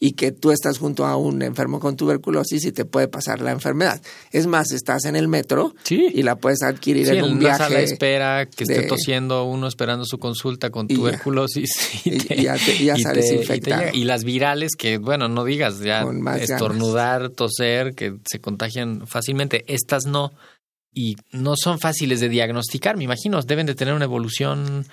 y 0.00 0.12
que 0.12 0.32
tú 0.32 0.50
estás 0.50 0.78
junto 0.78 1.06
a 1.06 1.16
un 1.16 1.42
enfermo 1.42 1.80
con 1.80 1.96
tuberculosis 1.96 2.64
y 2.64 2.72
te 2.72 2.84
puede 2.84 3.08
pasar 3.08 3.40
la 3.40 3.52
enfermedad. 3.52 4.00
Es 4.32 4.46
más, 4.46 4.72
estás 4.72 5.04
en 5.04 5.16
el 5.16 5.28
metro 5.28 5.74
Sí. 5.84 6.08
y 6.14 6.22
la 6.22 6.36
puedes 6.36 6.62
adquirir 6.62 7.06
Sí, 7.06 7.12
en 7.12 7.18
en 7.18 7.24
un 7.24 7.30
una 7.32 7.40
viaje. 7.40 7.58
sala 7.58 7.78
de 7.78 7.84
espera, 7.84 8.46
que 8.46 8.64
esté 8.64 8.82
tosiendo 8.82 9.44
uno 9.44 9.66
esperando 9.68 10.04
su 10.04 10.18
consulta 10.18 10.70
con 10.70 10.86
Y 10.88 10.94
ya. 10.94 10.96
tuberculosis. 10.96 11.70
Y- 12.04 12.34
y 12.40 12.42
ya 12.44 12.56
te- 12.56 12.84
ya 12.84 12.96
sales 12.96 13.28
te- 13.28 13.36
infectado. 13.36 13.84
Y, 13.92 14.04
las 14.04 14.24
virales, 14.24 14.72
que 14.76 14.98
bueno, 14.98 15.28
no 15.28 15.44
digas, 15.44 15.80
ya 15.80 16.04
ganas. 16.04 16.42
estornudar, 16.42 17.30
toser, 17.30 17.94
que 17.94 18.14
se 18.28 18.38
contagian 18.40 19.06
fácilmente. 19.06 19.64
Estas 19.68 20.06
no. 20.06 20.32
Y 20.96 21.16
no 21.32 21.54
son 21.56 21.80
fáciles 21.80 22.20
de 22.20 22.28
diagnosticar, 22.28 22.96
me 22.96 23.02
imagino. 23.02 23.40
Deben 23.42 23.66
de 23.66 23.74
tener 23.74 23.94
una 23.94 24.04
evolución 24.04 24.86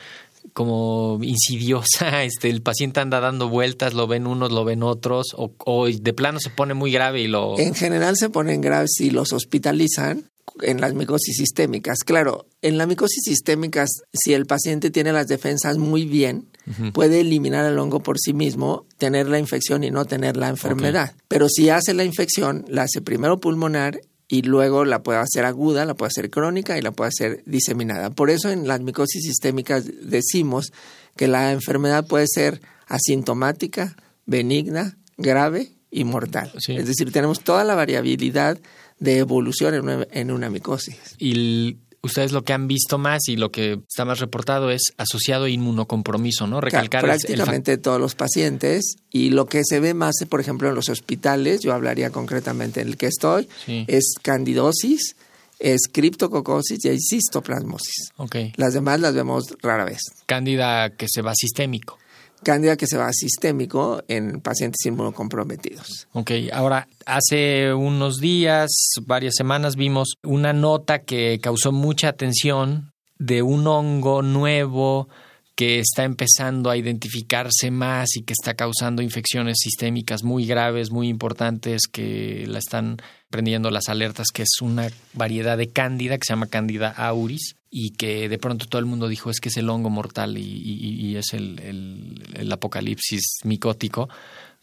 como 0.54 1.20
insidiosa. 1.22 2.24
Este, 2.32 2.50
el 2.50 2.62
paciente 2.62 3.00
anda 3.00 3.20
dando 3.20 3.50
vueltas, 3.50 3.94
lo 3.94 4.08
ven 4.08 4.28
unos, 4.28 4.52
lo 4.52 4.64
ven 4.64 4.84
otros, 4.84 5.34
o, 5.36 5.54
o 5.66 5.88
de 5.88 6.14
plano 6.14 6.40
se 6.40 6.50
pone 6.50 6.74
muy 6.74 6.92
grave 6.92 7.22
y 7.22 7.28
lo. 7.28 7.58
En 7.58 7.74
general 7.74 8.16
se 8.16 8.30
ponen 8.30 8.62
graves 8.62 8.92
si 8.96 9.10
los 9.10 9.34
hospitalizan 9.34 10.32
en 10.62 10.82
las 10.82 10.94
micosis 10.94 11.36
sistémicas. 11.38 12.00
Claro, 12.06 12.46
en 12.62 12.78
la 12.78 12.86
micosis 12.86 13.24
sistémicas, 13.24 13.90
si 14.14 14.34
el 14.34 14.46
paciente 14.46 14.92
tiene 14.92 15.14
las 15.14 15.28
defensas 15.28 15.78
muy 15.78 16.06
bien, 16.06 16.48
puede 16.94 17.22
eliminar 17.22 17.66
el 17.66 17.80
hongo 17.80 18.02
por 18.02 18.20
sí 18.20 18.34
mismo, 18.34 18.86
tener 18.98 19.28
la 19.28 19.40
infección 19.40 19.84
y 19.84 19.92
no 19.92 20.06
tener 20.06 20.38
la 20.38 20.50
enfermedad. 20.50 21.16
Pero 21.28 21.50
si 21.50 21.70
hace 21.70 21.94
la 21.94 22.04
infección, 22.04 22.66
la 22.68 22.84
hace 22.84 23.02
primero 23.02 23.40
pulmonar 23.40 24.00
y 24.32 24.44
luego 24.44 24.86
la 24.86 25.04
puede 25.04 25.20
hacer 25.20 25.44
aguda, 25.44 25.84
la 25.84 25.94
puede 25.94 26.08
hacer 26.08 26.30
crónica 26.30 26.78
y 26.78 26.82
la 26.82 26.94
puede 26.94 27.10
hacer 27.10 27.44
diseminada. 27.46 28.12
Por 28.12 28.30
eso 28.30 28.50
en 28.50 28.66
las 28.66 28.80
micosis 28.80 29.24
sistémicas 29.24 29.84
decimos 30.04 30.72
que 31.18 31.28
la 31.28 31.52
enfermedad 31.52 32.08
puede 32.08 32.28
ser 32.34 32.62
asintomática, 32.88 33.94
benigna, 34.26 34.98
grave 35.18 35.74
y 35.92 36.06
mortal. 36.06 36.50
Sí. 36.60 36.78
Es 36.78 36.88
decir, 36.88 37.12
tenemos 37.12 37.42
toda 37.42 37.66
la 37.66 37.76
variabilidad 37.76 38.58
de 39.00 39.18
evolución 39.18 39.74
en 39.74 39.82
una, 39.82 40.08
en 40.12 40.32
una 40.32 40.50
micosis. 40.50 40.98
Y 41.18 41.80
ustedes 42.04 42.32
lo 42.32 42.44
que 42.44 42.54
han 42.54 42.68
visto 42.68 42.98
más 42.98 43.28
y 43.28 43.36
lo 43.36 43.52
que 43.52 43.74
está 43.88 44.06
más 44.06 44.20
reportado 44.20 44.72
es 44.72 44.82
asociado 44.98 45.46
a 45.46 45.50
inmunocompromiso, 45.50 46.48
¿no? 46.48 46.60
Recalcar 46.62 47.04
el 47.06 47.12
fac- 47.12 47.20
prácticamente 47.22 47.78
todos 47.78 48.00
los 48.00 48.16
pacientes 48.16 48.96
y 49.12 49.30
lo 49.30 49.46
que 49.46 49.62
se 49.64 49.80
ve 49.80 49.94
más, 49.94 50.16
por 50.30 50.42
ejemplo, 50.42 50.70
en 50.70 50.76
los 50.76 50.90
hospitales, 50.90 51.62
yo 51.62 51.74
hablaría 51.74 52.10
concretamente 52.10 52.82
en 52.82 52.88
el 52.88 52.98
que 52.98 53.06
estoy, 53.08 53.48
Sí. 53.66 53.86
es 53.88 54.14
candidosis, 54.22 55.16
es 55.60 55.82
criptococosis 55.92 56.84
y 56.86 56.90
hay 56.90 56.98
cistoplasmosis. 57.00 58.12
Ok. 58.18 58.36
Las 58.56 58.74
demás 58.74 59.00
las 59.00 59.14
vemos 59.14 59.46
rara 59.62 59.86
vez. 59.86 60.00
Cándida 60.26 60.90
que 60.96 61.06
se 61.08 61.22
va 61.22 61.34
sistémico. 61.36 62.00
Cándida 62.44 62.76
que 62.76 62.88
se 62.88 62.98
va 62.98 63.12
sistémico 63.14 64.04
en 64.08 64.42
pacientes 64.42 64.84
inmunocomprometidos. 64.86 66.08
Ok, 66.14 66.32
ahora 66.52 66.88
hace 67.06 67.74
unos 67.74 68.20
días, 68.20 68.70
varias 69.06 69.36
semanas, 69.36 69.76
vimos 69.76 70.16
una 70.24 70.52
nota 70.52 71.00
que 71.00 71.40
causó 71.42 71.72
mucha 71.72 72.10
atención 72.10 72.92
de 73.20 73.44
un 73.44 73.68
hongo 73.68 74.24
nuevo 74.24 75.08
que 75.56 75.80
está 75.80 76.04
empezando 76.04 76.72
a 76.72 76.78
identificarse 76.78 77.70
más 77.70 78.16
y 78.16 78.24
que 78.24 78.34
está 78.34 78.56
causando 78.56 79.04
infecciones 79.04 79.58
sistémicas 79.60 80.24
muy 80.24 80.48
graves, 80.48 80.90
muy 80.90 81.08
importantes, 81.08 81.84
que 81.92 82.46
la 82.48 82.58
están 82.58 82.98
prendiendo 83.32 83.72
las 83.72 83.90
alertas, 83.90 84.28
que 84.32 84.44
es 84.44 84.62
una 84.62 84.88
variedad 85.14 85.58
de 85.58 85.70
cándida 85.70 86.18
que 86.20 86.26
se 86.28 86.34
llama 86.34 86.46
cándida 86.48 86.90
auris 86.92 87.56
y 87.72 87.92
que 87.92 88.30
de 88.30 88.38
pronto 88.38 88.68
todo 88.68 88.80
el 88.80 88.86
mundo 88.86 89.08
dijo 89.08 89.32
es 89.32 89.40
que 89.40 89.50
es 89.50 89.58
el 89.58 89.70
hongo 89.70 89.90
mortal 89.90 90.38
y, 90.38 90.42
y- 90.44 91.06
y 91.08 91.16
es 91.16 91.34
el, 91.34 91.58
el- 91.60 92.24
el 92.36 92.52
apocalipsis 92.52 93.40
micótico, 93.46 94.10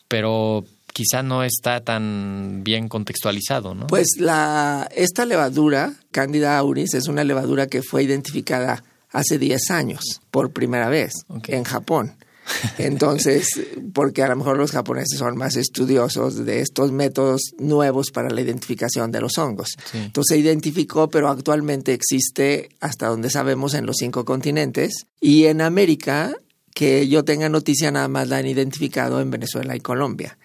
pero 0.09 0.65
quizá 0.93 1.23
no 1.23 1.43
está 1.43 1.81
tan 1.81 2.63
bien 2.65 2.89
contextualizado, 2.89 3.75
¿no? 3.75 3.87
Pues 3.89 4.09
la, 4.19 4.89
esta 4.95 5.25
levadura, 5.25 5.95
Candida 6.11 6.59
auris, 6.59 6.95
es 6.95 7.09
una 7.09 7.25
levadura 7.25 7.67
que 7.67 7.83
fue 7.83 8.03
identificada 8.03 8.83
hace 9.11 9.39
10 9.39 9.71
años 9.71 10.03
por 10.31 10.51
primera 10.53 10.89
vez 10.89 11.13
en 11.47 11.65
Japón. 11.65 12.15
Entonces, 12.79 13.49
porque 13.93 14.23
a 14.23 14.29
lo 14.29 14.37
mejor 14.37 14.57
los 14.57 14.73
japoneses 14.73 15.19
son 15.19 15.37
más 15.37 15.57
estudiosos 15.57 16.45
de 16.45 16.61
estos 16.61 16.93
métodos 16.93 17.53
nuevos 17.59 18.11
para 18.11 18.31
la 18.31 18.41
identificación 18.41 19.11
de 19.11 19.21
los 19.21 19.39
hongos. 19.39 19.77
Sí. 19.91 19.99
Entonces 19.99 20.37
se 20.37 20.39
identificó, 20.39 21.09
pero 21.09 21.29
actualmente 21.29 21.93
existe, 21.93 22.71
hasta 22.81 23.09
donde 23.09 23.31
sabemos, 23.31 23.75
en 23.75 23.87
los 23.87 23.97
cinco 23.99 24.25
continentes. 24.25 25.07
Y 25.21 25.45
en 25.45 25.61
América, 25.61 26.35
que 26.75 27.09
yo 27.09 27.25
tenga 27.25 27.49
noticia, 27.49 27.91
nada 27.91 28.09
más 28.09 28.29
la 28.29 28.37
han 28.37 28.47
identificado 28.47 29.21
en 29.21 29.31
Venezuela 29.31 29.75
y 29.75 29.81
Colombia. 29.81 30.39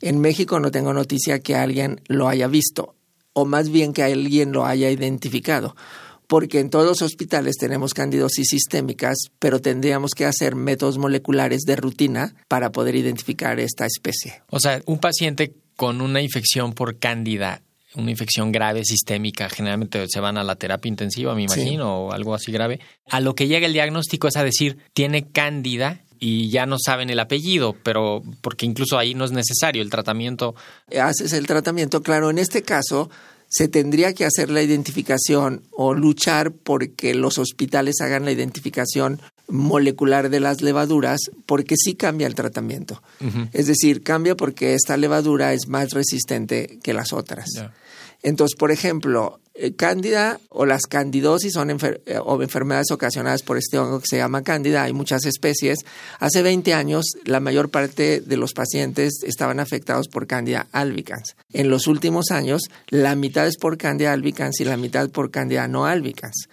En 0.00 0.20
México 0.20 0.58
no 0.58 0.70
tengo 0.70 0.92
noticia 0.92 1.38
que 1.38 1.54
alguien 1.54 2.00
lo 2.08 2.28
haya 2.28 2.48
visto, 2.48 2.96
o 3.32 3.44
más 3.44 3.70
bien 3.70 3.92
que 3.92 4.02
alguien 4.02 4.50
lo 4.52 4.66
haya 4.66 4.90
identificado. 4.90 5.76
Porque 6.26 6.58
en 6.60 6.70
todos 6.70 6.86
los 6.86 7.02
hospitales 7.02 7.56
tenemos 7.56 7.94
candidosis 7.94 8.48
sistémicas, 8.48 9.16
pero 9.38 9.60
tendríamos 9.60 10.12
que 10.12 10.24
hacer 10.24 10.54
métodos 10.56 10.98
moleculares 10.98 11.62
de 11.62 11.76
rutina 11.76 12.34
para 12.48 12.72
poder 12.72 12.96
identificar 12.96 13.60
esta 13.60 13.86
especie. 13.86 14.42
O 14.50 14.58
sea, 14.60 14.80
un 14.86 14.98
paciente 14.98 15.54
con 15.76 16.00
una 16.00 16.20
infección 16.20 16.72
por 16.72 16.98
cándida, 16.98 17.62
una 17.94 18.10
infección 18.10 18.50
grave 18.52 18.84
sistémica, 18.84 19.48
generalmente 19.48 20.04
se 20.08 20.20
van 20.20 20.36
a 20.36 20.44
la 20.44 20.56
terapia 20.56 20.88
intensiva, 20.88 21.34
me 21.34 21.48
Sí. 21.48 21.60
imagino, 21.60 22.06
o 22.06 22.12
algo 22.12 22.34
así 22.34 22.50
grave. 22.50 22.80
A 23.08 23.20
lo 23.20 23.34
que 23.34 23.46
llega 23.46 23.66
el 23.66 23.72
diagnóstico 23.72 24.26
es 24.28 24.36
a 24.36 24.42
decir, 24.44 24.78
tiene 24.92 25.28
cándida 25.30 26.00
y 26.18 26.48
ya 26.48 26.66
no 26.66 26.76
saben 26.82 27.10
el 27.10 27.20
apellido, 27.20 27.76
pero 27.82 28.22
porque 28.40 28.66
incluso 28.66 28.98
ahí 28.98 29.14
no 29.14 29.24
es 29.26 29.32
necesario 29.32 29.82
el 29.82 29.90
tratamiento. 29.90 30.54
haces 31.00 31.32
el 31.34 31.46
tratamiento. 31.46 32.02
Claro, 32.02 32.30
en 32.30 32.38
este 32.38 32.62
caso 32.62 33.10
se 33.48 33.68
tendría 33.68 34.12
que 34.12 34.24
hacer 34.24 34.50
la 34.50 34.62
identificación 34.62 35.62
o 35.70 35.94
luchar 35.94 36.52
porque 36.52 37.14
los 37.14 37.38
hospitales 37.38 38.00
hagan 38.00 38.24
la 38.24 38.32
identificación 38.32 39.20
molecular 39.48 40.30
de 40.30 40.40
las 40.40 40.62
levaduras 40.62 41.20
porque 41.46 41.76
sí 41.76 41.94
cambia 41.94 42.26
el 42.26 42.34
tratamiento. 42.34 43.02
Es 43.52 43.66
decir, 43.66 44.02
cambia 44.02 44.36
porque 44.36 44.74
esta 44.74 44.96
levadura 44.96 45.52
es 45.52 45.68
más 45.68 45.90
resistente 45.90 46.78
que 46.82 46.92
las 46.92 47.12
otras. 47.12 47.48
Entonces, 48.26 48.56
por 48.56 48.72
ejemplo, 48.72 49.38
eh, 49.54 49.72
cándida 49.76 50.40
o 50.48 50.66
las 50.66 50.82
candidosis 50.82 51.52
son 51.52 51.70
enfer- 51.70 52.00
eh, 52.06 52.18
o 52.22 52.42
enfermedades 52.42 52.90
ocasionadas 52.90 53.42
por 53.42 53.56
este 53.56 53.78
hongo 53.78 54.00
que 54.00 54.06
se 54.08 54.16
llama 54.16 54.42
cándida. 54.42 54.82
Hay 54.82 54.92
muchas 54.92 55.24
especies. 55.26 55.78
Hace 56.18 56.42
20 56.42 56.74
años, 56.74 57.04
la 57.24 57.38
mayor 57.38 57.70
parte 57.70 58.20
de 58.20 58.36
los 58.36 58.52
pacientes 58.52 59.22
estaban 59.22 59.60
afectados 59.60 60.08
por 60.08 60.26
cándida 60.26 60.66
albicans. 60.72 61.36
En 61.52 61.70
los 61.70 61.86
últimos 61.86 62.32
años, 62.32 62.62
la 62.88 63.14
mitad 63.14 63.46
es 63.46 63.56
por 63.58 63.78
cándida 63.78 64.12
albicans 64.12 64.60
y 64.60 64.64
la 64.64 64.76
mitad 64.76 65.08
por 65.08 65.30
cándida 65.30 65.68
no 65.68 65.86
albicans. 65.86 66.48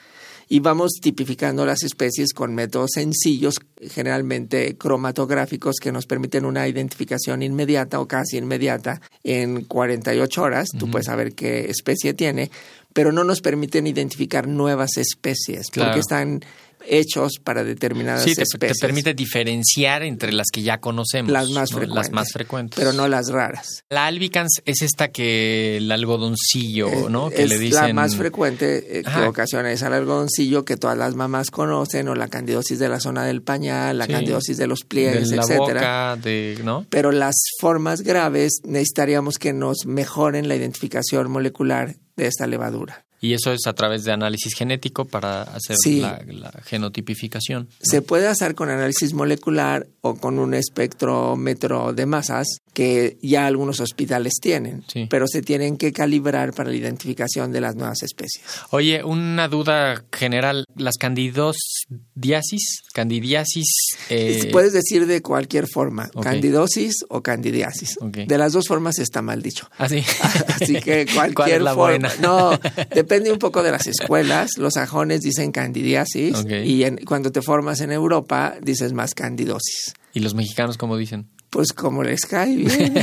Y 0.49 0.59
vamos 0.59 0.93
tipificando 1.01 1.65
las 1.65 1.83
especies 1.83 2.33
con 2.33 2.53
métodos 2.53 2.91
sencillos, 2.93 3.55
generalmente 3.89 4.75
cromatográficos, 4.77 5.75
que 5.81 5.91
nos 5.91 6.05
permiten 6.05 6.45
una 6.45 6.67
identificación 6.67 7.41
inmediata 7.41 7.99
o 7.99 8.07
casi 8.07 8.37
inmediata 8.37 9.01
en 9.23 9.63
48 9.65 10.41
horas. 10.41 10.67
Tú 10.77 10.89
puedes 10.91 11.07
saber 11.07 11.33
qué 11.33 11.69
especie 11.69 12.13
tiene, 12.13 12.51
pero 12.93 13.11
no 13.11 13.23
nos 13.23 13.41
permiten 13.41 13.87
identificar 13.87 14.47
nuevas 14.47 14.97
especies 14.97 15.67
Claro. 15.71 15.89
porque 15.89 15.99
están 16.01 16.43
hechos 16.87 17.33
para 17.43 17.63
determinadas 17.63 18.23
Sí, 18.23 18.31
te, 18.31 18.35
te 18.37 18.43
especies. 18.43 18.79
permite 18.79 19.13
diferenciar 19.13 20.03
entre 20.03 20.31
las 20.33 20.47
que 20.51 20.61
ya 20.61 20.79
conocemos. 20.79 21.31
las 21.31 21.49
más 21.49 21.71
¿no? 21.71 21.77
frecuentes. 21.77 21.95
Las 21.95 22.11
más 22.11 22.31
frecuentes. 22.31 22.79
Pero 22.79 22.93
no 22.93 23.07
las 23.07 23.29
raras. 23.29 23.83
La 23.89 24.05
albicans 24.05 24.61
es 24.65 24.81
esta 24.81 25.09
que 25.09 25.77
el 25.77 25.91
algodoncillo, 25.91 27.09
¿no? 27.09 27.29
Que 27.29 27.43
es 27.43 27.49
le 27.49 27.59
dicen. 27.59 27.87
la 27.87 27.93
más 27.93 28.15
frecuente 28.15 28.99
eh, 28.99 29.03
que 29.03 29.21
ocasiona 29.27 29.71
es 29.71 29.81
el 29.81 29.93
algodoncillo 29.93 30.65
que 30.65 30.77
todas 30.77 30.97
las 30.97 31.15
mamás 31.15 31.51
conocen 31.51 32.07
o 32.07 32.15
la 32.15 32.27
candidosis 32.27 32.79
de 32.79 32.89
la 32.89 32.99
zona 32.99 33.25
del 33.25 33.41
pañal, 33.41 33.97
la 33.97 34.05
Sí. 34.05 34.11
candidosis 34.11 34.57
de 34.57 34.67
los 34.67 34.81
pliegues, 34.83 35.29
de 35.29 35.35
la 35.37 35.43
etcétera. 35.43 36.15
boca, 36.15 36.15
de, 36.21 36.59
¿no? 36.63 36.85
Pero 36.89 37.11
las 37.11 37.35
formas 37.59 38.01
graves 38.01 38.59
necesitaríamos 38.63 39.37
que 39.37 39.53
nos 39.53 39.85
mejoren 39.85 40.47
la 40.47 40.55
identificación 40.55 41.29
molecular 41.31 41.95
de 42.15 42.27
esta 42.27 42.47
levadura. 42.47 43.05
Y 43.23 43.33
eso 43.33 43.53
es 43.53 43.65
a 43.67 43.73
través 43.73 44.03
de 44.03 44.11
análisis 44.11 44.53
genético 44.53 45.05
para 45.05 45.43
hacer 45.43 45.77
Sí. 45.81 46.01
la, 46.01 46.21
la 46.27 46.51
genotipificación. 46.65 47.69
Se 47.79 48.01
puede 48.01 48.27
hacer 48.27 48.53
con 48.53 48.69
análisis 48.69 49.13
molecular 49.13 49.87
o 50.01 50.15
con 50.15 50.39
un 50.39 50.53
espectrómetro 50.53 51.93
de 51.93 52.05
masas 52.05 52.47
que 52.73 53.17
ya 53.21 53.45
algunos 53.45 53.79
hospitales 53.79 54.33
tienen, 54.41 54.83
Sí. 54.91 55.07
pero 55.09 55.27
se 55.27 55.41
tienen 55.41 55.77
que 55.77 55.91
calibrar 55.93 56.53
para 56.53 56.69
la 56.71 56.75
identificación 56.75 57.51
de 57.51 57.61
las 57.61 57.75
nuevas 57.75 58.01
especies. 58.03 58.43
Oye, 58.71 59.03
una 59.03 59.47
duda 59.47 60.03
general. 60.11 60.65
Las 60.75 60.95
candidosiasis, 60.97 62.81
candidiasis... 62.93 63.65
eh, 64.09 64.49
Puedes 64.51 64.73
decir 64.73 65.05
de 65.07 65.21
cualquier 65.21 65.67
forma, 65.67 66.09
candidosis 66.21 67.05
o 67.09 67.21
candidiasis. 67.21 67.97
De 68.01 68.37
las 68.37 68.53
dos 68.53 68.67
formas 68.67 68.99
está 68.99 69.21
mal 69.21 69.41
dicho. 69.41 69.69
¿Ah, 69.77 69.87
sí? 69.89 70.03
Así 70.61 70.73
que 70.81 71.05
cualquier 71.13 71.33
¿Cuál 71.35 71.51
es 71.51 71.61
la 71.61 71.73
forma. 71.75 72.09
buena? 72.09 72.11
No, 72.21 72.59
depende 72.93 73.31
un 73.31 73.39
poco 73.39 73.63
de 73.63 73.71
las 73.71 73.87
escuelas. 73.87 74.57
Los 74.57 74.73
sajones 74.75 75.21
dicen 75.21 75.51
candidiasis 75.51 76.45
y 76.63 76.83
en- 76.83 76.97
cuando 77.05 77.31
te 77.31 77.41
formas 77.41 77.81
en 77.81 77.91
Europa 77.91 78.55
dices 78.61 78.93
más 78.93 79.13
candidosis. 79.13 79.93
¿Y 80.15 80.19
los 80.19 80.35
mexicanos 80.35 80.77
cómo 80.77 80.95
dicen? 80.97 81.27
Pues 81.53 81.71
como 81.71 82.01
les 82.01 82.25
cae 82.25 82.55
bien. 82.55 82.95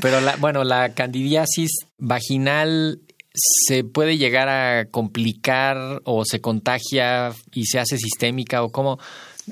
Pero 0.00 0.20
la, 0.20 0.36
bueno, 0.36 0.62
la 0.62 0.94
candidiasis 0.94 1.72
vaginal 1.98 3.00
se 3.34 3.82
puede 3.82 4.16
llegar 4.16 4.48
a 4.48 4.86
complicar 4.90 6.02
o 6.04 6.24
se 6.24 6.40
contagia 6.40 7.32
y 7.52 7.66
se 7.66 7.80
hace 7.80 7.98
sistémica 7.98 8.62
o 8.62 8.70
cómo. 8.70 9.00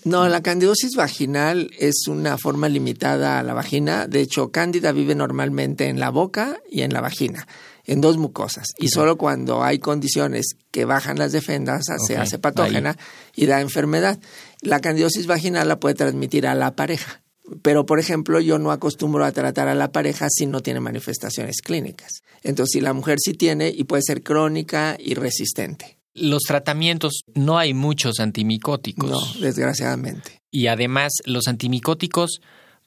No, 0.04 0.28
la 0.28 0.40
candidosis 0.40 0.94
vaginal 0.94 1.72
es 1.80 2.06
una 2.06 2.38
forma 2.38 2.68
limitada 2.68 3.40
a 3.40 3.42
la 3.42 3.54
vagina. 3.54 4.06
De 4.06 4.20
hecho, 4.20 4.52
cándida 4.52 4.92
vive 4.92 5.16
normalmente 5.16 5.88
en 5.88 5.98
la 5.98 6.10
boca 6.10 6.60
y 6.70 6.82
en 6.82 6.92
la 6.92 7.00
vagina, 7.00 7.48
en 7.86 8.00
dos 8.00 8.18
mucosas. 8.18 8.68
Y 8.78 8.86
solo 8.86 9.18
cuando 9.18 9.64
hay 9.64 9.80
condiciones 9.80 10.54
que 10.70 10.84
bajan 10.84 11.18
las 11.18 11.32
defensas 11.32 11.84
se 12.06 12.16
hace 12.16 12.38
patógena 12.38 12.96
y 13.34 13.46
da 13.46 13.60
enfermedad. 13.60 14.20
La 14.60 14.78
candidosis 14.78 15.26
vaginal 15.26 15.66
la 15.66 15.80
puede 15.80 15.96
transmitir 15.96 16.46
a 16.46 16.54
la 16.54 16.76
pareja. 16.76 17.19
Pero, 17.62 17.86
por 17.86 17.98
ejemplo, 17.98 18.40
yo 18.40 18.58
no 18.58 18.70
acostumbro 18.70 19.24
a 19.24 19.32
tratar 19.32 19.68
a 19.68 19.74
la 19.74 19.92
pareja 19.92 20.28
si 20.30 20.46
no 20.46 20.60
tiene 20.60 20.80
manifestaciones 20.80 21.62
clínicas. 21.62 22.22
Entonces, 22.42 22.72
si 22.72 22.80
la 22.80 22.92
mujer 22.92 23.18
sí 23.20 23.34
tiene 23.34 23.68
y 23.68 23.84
puede 23.84 24.02
ser 24.02 24.22
crónica 24.22 24.96
y 24.98 25.14
resistente. 25.14 25.98
Los 26.14 26.42
tratamientos, 26.42 27.22
no 27.34 27.58
hay 27.58 27.74
muchos 27.74 28.20
antimicóticos. 28.20 29.10
No, 29.10 29.40
desgraciadamente. 29.40 30.42
Y 30.50 30.66
además, 30.66 31.12
los 31.24 31.46
antimicóticos 31.46 32.40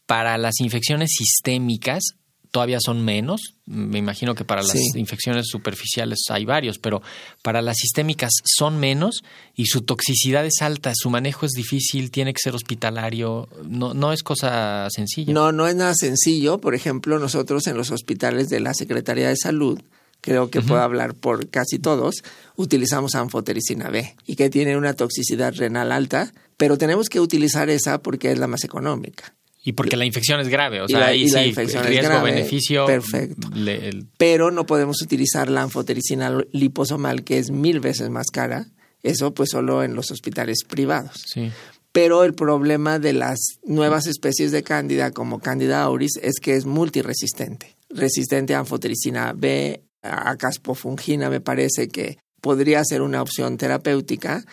para 0.06 0.38
las 0.38 0.60
infecciones 0.60 1.12
sistémicas 1.18 2.16
todavía 2.54 2.78
son 2.80 3.04
menos. 3.04 3.56
Me 3.66 3.98
imagino 3.98 4.36
que 4.36 4.46
para 4.46 4.62
las 4.62 4.72
Sí. 4.72 4.80
infecciones 4.96 5.48
superficiales 5.48 6.20
hay 6.30 6.46
varios, 6.46 6.78
pero 6.78 7.02
para 7.42 7.64
las 7.64 7.78
sistémicas 7.78 8.30
son 8.46 8.80
menos 8.80 9.24
y 9.56 9.66
su 9.66 9.82
toxicidad 9.82 10.46
es 10.46 10.62
alta, 10.62 10.94
su 10.96 11.10
manejo 11.10 11.48
es 11.48 11.54
difícil, 11.54 12.12
tiene 12.12 12.32
que 12.32 12.40
ser 12.44 12.54
hospitalario, 12.54 13.50
no, 13.68 13.96
no 13.96 14.14
es 14.14 14.22
cosa 14.22 14.88
sencilla. 14.92 15.34
No, 15.34 15.52
no 15.52 15.68
es 15.68 15.76
nada 15.76 15.96
sencillo. 15.96 16.60
Por 16.60 16.76
ejemplo, 16.76 17.18
nosotros 17.18 17.66
en 17.66 17.76
los 17.76 17.90
hospitales 17.90 18.50
de 18.50 18.60
la 18.60 18.76
Secretaría 18.76 19.30
de 19.30 19.36
Salud, 19.36 19.82
creo 20.22 20.52
que 20.52 20.62
puedo 20.62 20.80
hablar 20.82 21.16
por 21.16 21.50
casi 21.50 21.80
todos, 21.80 22.24
utilizamos 22.56 23.16
anfotericina 23.16 23.90
B 23.90 24.16
y 24.28 24.36
que 24.36 24.52
tiene 24.52 24.78
una 24.78 24.94
toxicidad 24.94 25.56
renal 25.56 25.92
alta, 25.92 26.32
pero 26.56 26.78
tenemos 26.78 27.10
que 27.10 27.20
utilizar 27.20 27.72
esa 27.72 28.04
porque 28.04 28.32
es 28.32 28.38
la 28.38 28.46
más 28.48 28.64
económica. 28.64 29.34
Y 29.66 29.72
porque 29.74 29.96
la 29.96 30.06
infección 30.06 30.40
es 30.42 30.50
grave, 30.50 30.82
o 30.82 30.88
sea, 30.88 31.00
la- 31.00 31.06
ahí 31.08 31.24
y 31.24 31.30
la 31.30 31.42
sí, 31.44 31.50
infección 31.50 31.84
es 31.84 31.90
riesgo, 31.90 32.10
grave, 32.10 32.32
beneficio. 32.32 32.86
perfecto. 32.86 33.50
le- 33.56 33.88
el- 33.88 34.08
Pero 34.18 34.52
no 34.52 34.66
podemos 34.66 35.02
utilizar 35.02 35.50
la 35.50 35.62
anfotericina 35.64 36.38
liposomal, 36.52 37.24
que 37.24 37.38
es 37.40 37.50
mil 37.50 37.80
veces 37.80 38.10
más 38.10 38.28
cara. 38.28 38.68
Eso 39.04 39.34
pues 39.34 39.50
solo 39.52 39.84
en 39.84 39.96
los 39.96 40.12
hospitales 40.12 40.60
privados. 40.68 41.24
sí. 41.26 41.52
Pero 41.94 42.24
el 42.24 42.34
problema 42.34 42.98
de 42.98 43.14
las 43.14 43.40
nuevas 43.64 44.08
especies 44.08 44.52
de 44.52 44.64
cándida 44.64 45.12
como 45.12 45.40
cándida 45.40 45.84
auris 45.84 46.18
es 46.24 46.40
que 46.42 46.56
es 46.56 46.66
multiresistente. 46.66 47.76
Resistente 47.92 48.56
a 48.56 48.60
anfotericina 48.60 49.34
B, 49.36 49.84
a 50.02 50.36
caspofungina 50.38 51.30
me 51.30 51.40
parece 51.40 51.90
que 51.90 52.18
podría 52.42 52.84
ser 52.84 53.04
una 53.04 53.22
opción 53.22 53.58
terapéutica, 53.58 54.44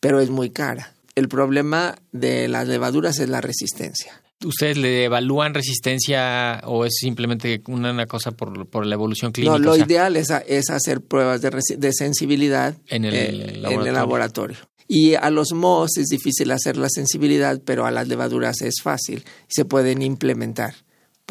pero 0.00 0.20
es 0.20 0.28
muy 0.28 0.50
cara. 0.50 0.92
El 1.14 1.28
problema 1.28 1.96
de 2.12 2.46
las 2.48 2.68
levaduras 2.68 3.18
es 3.20 3.28
la 3.30 3.40
resistencia. 3.40 4.21
¿Ustedes 4.44 4.76
le 4.76 5.04
evalúan 5.04 5.54
resistencia 5.54 6.60
o 6.64 6.84
es 6.84 6.94
simplemente 7.00 7.62
una, 7.68 7.90
una 7.92 8.06
cosa 8.06 8.32
por, 8.32 8.66
por 8.68 8.86
la 8.86 8.94
evolución 8.94 9.32
clínica? 9.32 9.52
No, 9.52 9.58
lo 9.64 9.72
O 9.72 9.74
sea, 9.76 9.84
ideal 9.84 10.16
es, 10.16 10.30
a- 10.30 10.38
es 10.40 10.70
hacer 10.70 11.00
pruebas 11.00 11.40
de, 11.42 11.50
de 11.76 11.92
sensibilidad 11.92 12.74
En 12.88 13.04
el 13.04 13.14
eh, 13.14 13.28
en 13.28 13.40
el 13.40 13.62
laboratorio. 13.62 13.92
laboratorio. 13.92 14.56
Y 14.88 15.14
a 15.14 15.30
los 15.30 15.52
mohos 15.52 15.96
es 15.96 16.08
difícil 16.08 16.50
hacer 16.50 16.76
la 16.76 16.88
sensibilidad, 16.90 17.60
pero 17.64 17.86
a 17.86 17.90
las 17.90 18.08
levaduras 18.08 18.60
es 18.62 18.74
fácil 18.82 19.24
y 19.48 19.52
se 19.54 19.64
pueden 19.64 20.02
implementar 20.02 20.74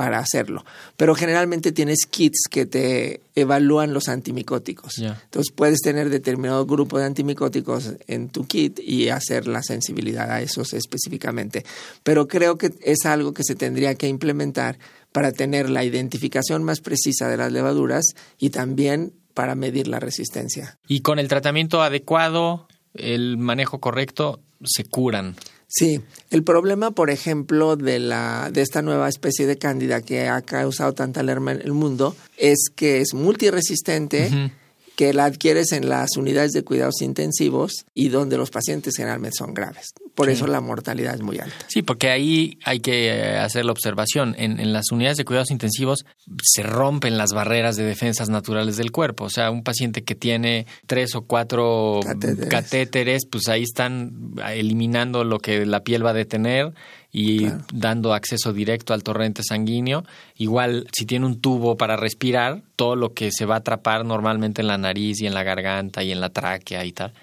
para 0.01 0.17
hacerlo. 0.17 0.65
Pero 0.97 1.13
generalmente 1.13 1.71
tienes 1.71 2.07
kits 2.09 2.47
que 2.49 2.65
te 2.65 3.21
evalúan 3.35 3.93
los 3.93 4.09
antimicóticos. 4.09 4.97
Entonces 4.97 5.53
puedes 5.55 5.79
tener 5.81 6.09
determinado 6.09 6.65
grupo 6.65 6.97
de 6.97 7.05
antimicóticos 7.05 7.93
en 8.07 8.29
tu 8.29 8.47
kit 8.47 8.79
y 8.79 9.09
hacer 9.09 9.45
la 9.45 9.61
sensibilidad 9.61 10.31
a 10.31 10.41
esos 10.41 10.73
específicamente. 10.73 11.63
Pero 12.01 12.27
creo 12.27 12.57
que 12.57 12.71
es 12.81 13.05
algo 13.05 13.35
que 13.35 13.43
se 13.43 13.53
tendría 13.53 13.93
que 13.93 14.07
implementar 14.07 14.79
para 15.11 15.31
tener 15.33 15.69
la 15.69 15.83
identificación 15.83 16.63
más 16.63 16.79
precisa 16.79 17.29
de 17.29 17.37
las 17.37 17.51
levaduras 17.51 18.15
y 18.39 18.49
también 18.49 19.13
para 19.35 19.53
medir 19.53 19.87
la 19.87 19.99
resistencia. 19.99 20.79
Y 20.87 21.01
con 21.01 21.19
el 21.19 21.27
tratamiento 21.27 21.83
adecuado, 21.83 22.67
el 22.95 23.37
manejo 23.37 23.79
correcto, 23.79 24.39
se 24.63 24.83
curan. 24.83 25.35
Sí, 25.73 26.01
el 26.31 26.43
problema, 26.43 26.91
por 26.91 27.09
ejemplo, 27.09 27.77
de 27.77 27.99
la 27.99 28.49
de 28.51 28.61
esta 28.61 28.81
nueva 28.81 29.07
especie 29.07 29.47
de 29.47 29.57
cándida 29.57 30.01
que 30.01 30.27
ha 30.27 30.41
causado 30.41 30.91
tanta 30.93 31.21
alarma 31.21 31.53
en 31.53 31.61
el 31.61 31.71
mundo 31.71 32.13
es 32.37 32.65
que 32.75 32.99
es 32.99 33.13
multiresistente, 33.13 34.51
que 34.97 35.13
la 35.13 35.23
adquieres 35.23 35.71
en 35.71 35.87
las 35.87 36.17
unidades 36.17 36.51
de 36.51 36.63
cuidados 36.63 37.01
intensivos 37.01 37.85
y 37.93 38.09
donde 38.09 38.37
los 38.37 38.51
pacientes 38.51 38.97
generalmente 38.97 39.37
son 39.37 39.53
graves. 39.53 39.93
Por 40.15 40.29
eso 40.29 40.45
la 40.47 40.61
mortalidad 40.61 41.15
es 41.15 41.21
muy 41.21 41.39
alta. 41.39 41.55
Sí, 41.67 41.81
porque 41.81 42.09
ahí 42.09 42.57
hay 42.65 42.79
que 42.79 43.07
eh, 43.09 43.37
hacer 43.37 43.65
la 43.65 43.71
observación. 43.71 44.35
En, 44.37 44.59
en 44.59 44.73
las 44.73 44.91
unidades 44.91 45.17
de 45.17 45.25
cuidados 45.25 45.51
intensivos 45.51 46.05
se 46.43 46.63
rompen 46.63 47.17
las 47.17 47.31
barreras 47.33 47.75
de 47.77 47.83
defensas 47.85 48.29
naturales 48.29 48.77
del 48.77 48.91
cuerpo. 48.91 49.23
O 49.25 49.29
sea, 49.29 49.51
un 49.51 49.63
paciente 49.63 50.03
que 50.03 50.15
tiene 50.15 50.67
tres 50.85 51.15
o 51.15 51.21
cuatro 51.21 51.99
Catéteres. 52.05 52.49
catéteres, 52.49 53.25
pues 53.29 53.47
ahí 53.47 53.63
están 53.63 54.33
eliminando 54.49 55.23
lo 55.23 55.39
que 55.39 55.65
la 55.65 55.83
piel 55.83 56.05
va 56.05 56.11
a 56.11 56.13
detener 56.13 56.73
y 57.13 57.39
Claro. 57.39 57.57
dando 57.73 58.13
acceso 58.13 58.53
directo 58.53 58.93
al 58.93 59.03
torrente 59.03 59.41
sanguíneo. 59.43 60.03
Igual, 60.37 60.87
si 60.93 61.05
tiene 61.05 61.25
un 61.25 61.41
tubo 61.41 61.75
para 61.77 61.97
respirar, 61.97 62.61
todo 62.75 62.95
lo 62.95 63.13
que 63.13 63.31
se 63.31 63.45
va 63.45 63.55
a 63.55 63.57
atrapar 63.59 64.05
normalmente 64.05 64.61
en 64.61 64.67
la 64.67 64.77
nariz 64.77 65.21
y 65.21 65.27
en 65.27 65.33
la 65.33 65.43
garganta 65.43 66.03
y 66.03 66.11
en 66.11 66.21
la 66.21 66.29
tráquea 66.29 66.85
y 66.85 66.91
tal, 66.93 67.13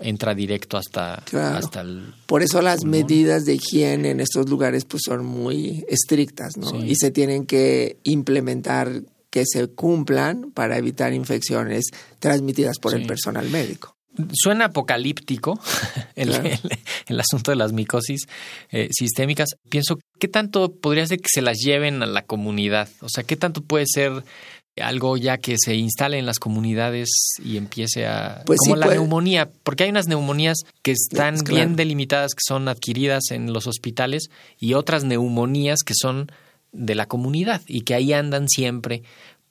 entra 0.00 0.34
directo 0.34 0.76
hasta, 0.76 1.22
Claro. 1.24 1.56
hasta 1.58 1.80
el 1.80 2.14
Por 2.26 2.42
eso 2.42 2.62
las 2.62 2.80
pulmón. 2.80 3.00
medidas 3.00 3.44
de 3.44 3.54
higiene 3.54 4.10
en 4.10 4.20
estos 4.20 4.48
lugares 4.48 4.84
pues 4.84 5.02
son 5.06 5.24
muy 5.24 5.84
estrictas, 5.88 6.56
¿no? 6.56 6.70
Sí. 6.70 6.76
Y 6.88 6.94
se 6.96 7.10
tienen 7.10 7.46
que 7.46 7.98
implementar 8.04 9.02
que 9.30 9.44
se 9.46 9.66
cumplan 9.68 10.52
para 10.52 10.78
evitar 10.78 11.12
infecciones 11.12 11.86
transmitidas 12.18 12.78
por 12.78 12.92
Sí. 12.92 12.98
el 12.98 13.06
personal 13.06 13.48
médico. 13.50 13.94
Suena 14.32 14.64
apocalíptico 14.66 15.60
el, 16.16 16.28
Claro. 16.30 16.48
el- 16.48 16.78
el 17.08 17.20
asunto 17.20 17.50
de 17.52 17.56
las 17.56 17.72
micosis 17.72 18.22
eh, 18.72 18.88
sistémicas. 18.90 19.48
Pienso, 19.68 19.98
¿qué 20.18 20.28
tanto 20.28 20.72
podría 20.74 21.06
ser 21.06 21.18
que 21.20 21.28
se 21.32 21.40
las 21.42 21.58
lleven 21.58 22.02
a 22.02 22.06
la 22.06 22.22
comunidad? 22.22 22.88
O 23.00 23.08
sea, 23.08 23.22
¿qué 23.24 23.36
tanto 23.36 23.60
puede 23.62 23.84
ser 23.86 24.24
algo 24.80 25.16
ya 25.16 25.38
que 25.38 25.56
se 25.58 25.74
instale 25.74 26.18
en 26.18 26.26
las 26.26 26.38
comunidades 26.38 27.08
y 27.44 27.56
empiece 27.56 28.06
a... 28.06 28.42
Pues 28.46 28.58
como 28.58 28.74
sí 28.74 28.80
la 28.80 28.86
puede. 28.86 28.98
neumonía, 28.98 29.50
porque 29.62 29.84
hay 29.84 29.90
unas 29.90 30.08
neumonías 30.08 30.58
que 30.82 30.92
están 30.92 31.34
bien 31.34 31.44
claro. 31.44 31.74
delimitadas, 31.76 32.34
que 32.34 32.42
son 32.46 32.68
adquiridas 32.68 33.30
en 33.30 33.52
los 33.52 33.66
hospitales, 33.66 34.30
y 34.58 34.74
otras 34.74 35.04
neumonías 35.04 35.80
que 35.84 35.94
son 35.94 36.30
de 36.72 36.94
la 36.94 37.06
comunidad 37.06 37.62
y 37.66 37.82
que 37.82 37.94
ahí 37.94 38.12
andan 38.12 38.48
siempre. 38.48 39.02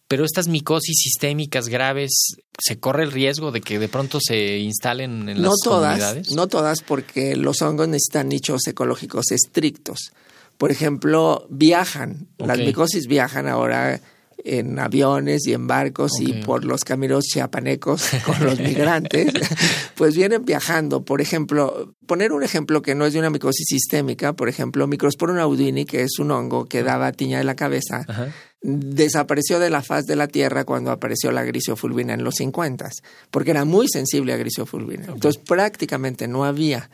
Pero 0.08 0.24
estas 0.24 0.48
micosis 0.48 0.96
sistémicas 0.98 1.68
graves, 1.68 2.38
¿se 2.58 2.80
corre 2.80 3.04
el 3.04 3.12
riesgo 3.12 3.52
de 3.52 3.60
que 3.60 3.78
de 3.78 3.90
pronto 3.90 4.20
se 4.22 4.60
instalen 4.60 5.28
en 5.28 5.42
no 5.42 5.50
las 5.50 5.60
todas, 5.64 6.00
comunidades? 6.00 6.32
no 6.32 6.48
todas, 6.48 6.82
porque 6.82 7.36
los 7.36 7.62
hongos 7.62 7.90
necesitan 7.90 8.30
nichos 8.30 8.66
ecológicos 8.68 9.32
estrictos. 9.32 10.12
Por 10.58 10.72
ejemplo, 10.72 11.46
viajan, 11.50 12.28
las 12.38 12.58
micosis 12.58 13.08
viajan 13.08 13.48
ahora 13.48 14.02
en 14.48 14.80
aviones 14.80 15.46
y 15.46 15.54
en 15.54 15.68
barcos 15.68 16.14
y 16.22 16.34
por 16.44 16.64
los 16.64 16.84
caminos 16.86 17.26
chiapanecos 17.26 18.10
con 18.26 18.44
los 18.46 18.60
migrantes, 18.60 19.34
pues 19.96 20.16
vienen 20.16 20.46
viajando. 20.46 21.04
Por 21.04 21.20
ejemplo, 21.20 21.94
poner 22.06 22.32
un 22.32 22.44
ejemplo 22.44 22.82
que 22.82 22.96
no 22.96 23.06
es 23.06 23.14
de 23.14 23.20
una 23.20 23.30
micosis 23.30 23.66
sistémica, 23.68 24.34
por 24.34 24.48
ejemplo, 24.48 24.88
Microsporum 24.88 25.38
audini, 25.38 25.86
que 25.86 26.02
es 26.04 26.18
un 26.20 26.32
hongo 26.32 26.66
que 26.66 26.82
daba 26.82 27.12
tiña 27.12 27.40
de 27.40 27.44
la 27.44 27.56
cabeza, 27.56 28.06
Ajá. 28.08 28.32
desapareció 28.62 29.60
de 29.60 29.70
la 29.70 29.82
faz 29.82 30.06
de 30.06 30.16
la 30.16 30.28
Tierra 30.28 30.64
cuando 30.64 30.92
apareció 30.92 31.32
la 31.32 31.44
grisofulvina 31.44 32.14
en 32.14 32.24
los 32.24 32.36
50, 32.36 32.90
porque 33.30 33.52
era 33.52 33.66
muy 33.66 33.88
sensible 33.90 34.32
a 34.34 34.38
grisofulvina. 34.38 35.08
Entonces 35.08 35.42
prácticamente 35.46 36.28
no 36.28 36.46
había. 36.46 36.90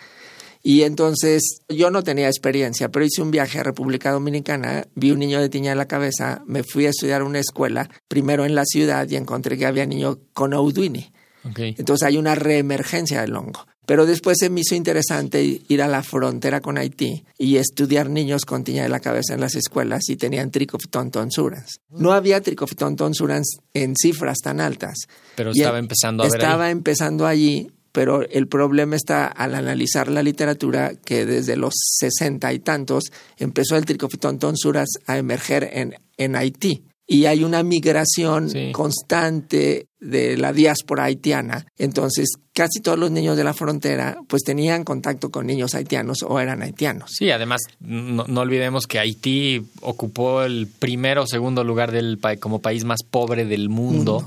Y 0.65 0.83
entonces 0.83 1.59
yo 1.67 1.91
no 1.91 2.03
tenía 2.03 2.27
experiencia, 2.27 2.89
pero 2.89 3.03
hice 3.03 3.21
un 3.21 3.31
viaje 3.31 3.59
a 3.59 3.63
República 3.63 4.11
Dominicana, 4.11 4.87
vi 4.95 5.11
un 5.11 5.19
niño 5.19 5.41
de 5.41 5.49
tiña 5.49 5.71
de 5.71 5.75
la 5.75 5.87
cabeza, 5.89 6.41
me 6.47 6.63
fui 6.63 6.85
a 6.85 6.89
estudiar 6.91 7.21
a 7.21 7.25
una 7.25 7.39
escuela, 7.39 7.89
primero 8.07 8.45
en 8.45 8.55
la 8.55 8.63
ciudad 8.65 9.07
y 9.09 9.17
encontré 9.17 9.57
que 9.57 9.65
había 9.65 9.85
niños 9.85 10.19
con 10.33 10.53
Audwini. 10.53 11.11
Entonces 11.43 12.07
hay 12.07 12.15
una 12.17 12.35
reemergencia 12.35 13.21
del 13.21 13.35
hongo. 13.35 13.65
Pero 13.85 14.05
después 14.05 14.37
se 14.39 14.49
me 14.49 14.61
hizo 14.61 14.75
interesante 14.75 15.43
ir 15.67 15.81
a 15.81 15.89
la 15.89 16.03
frontera 16.03 16.61
con 16.61 16.77
Haití 16.77 17.25
y 17.37 17.57
estudiar 17.57 18.09
niños 18.09 18.45
con 18.45 18.63
tiña 18.63 18.83
de 18.83 18.87
la 18.87 19.01
cabeza 19.01 19.33
en 19.33 19.41
las 19.41 19.55
escuelas 19.55 20.07
y 20.07 20.15
tenían 20.15 20.51
Trichophyton 20.51 21.11
tonsurans. 21.11 21.81
No 21.89 22.13
había 22.13 22.39
Trichophyton 22.39 22.95
tonsurans 22.95 23.57
en 23.73 23.93
cifras 23.97 24.37
tan 24.39 24.61
altas. 24.61 24.99
Pero 25.35 25.51
Y 25.53 25.59
estaba 25.59 25.79
empezando 25.79 26.23
a 26.23 26.27
ver 26.27 26.35
Estaba 26.39 26.65
ahí. 26.67 26.71
empezando 26.71 27.27
allí, 27.27 27.71
pero 27.93 28.27
el 28.27 28.47
problema 28.47 28.97
está 28.97 29.27
al 29.27 29.55
analizar 29.55 30.09
la 30.09 30.21
literatura 30.21 30.91
que 31.05 31.25
desde 31.25 31.55
los 31.55 31.73
sesenta 31.77 32.51
y 32.51 32.59
tantos 32.59 33.05
empezó 33.37 33.77
el 33.77 33.85
Trichophyton 33.85 34.37
tonsurans 34.39 34.97
a 35.07 35.17
emerger 35.17 35.69
en, 35.71 35.95
en 36.17 36.35
Haití. 36.35 36.83
Y 37.05 37.25
hay 37.25 37.43
una 37.43 37.63
migración 37.63 38.49
Sí. 38.49 38.71
constante 38.71 39.87
de 39.99 40.37
la 40.37 40.53
diáspora 40.53 41.03
haitiana. 41.05 41.65
Entonces, 41.77 42.29
casi 42.53 42.79
todos 42.79 42.97
los 42.97 43.11
niños 43.11 43.35
de 43.37 43.43
la 43.43 43.53
frontera 43.53 44.17
pues 44.27 44.43
tenían 44.43 44.83
contacto 44.85 45.29
con 45.29 45.45
niños 45.45 45.75
haitianos 45.75 46.23
o 46.23 46.39
eran 46.39 46.61
haitianos. 46.61 47.11
Sí, 47.13 47.29
además 47.29 47.61
no, 47.81 48.25
no 48.27 48.41
olvidemos 48.41 48.87
que 48.87 48.99
Haití 48.99 49.65
ocupó 49.81 50.43
el 50.43 50.67
primero 50.79 51.23
o 51.23 51.27
segundo 51.27 51.63
lugar 51.65 51.91
del 51.91 52.19
como 52.39 52.59
país 52.61 52.85
más 52.85 52.99
pobre 53.03 53.45
del 53.45 53.67
mundo 53.69 54.25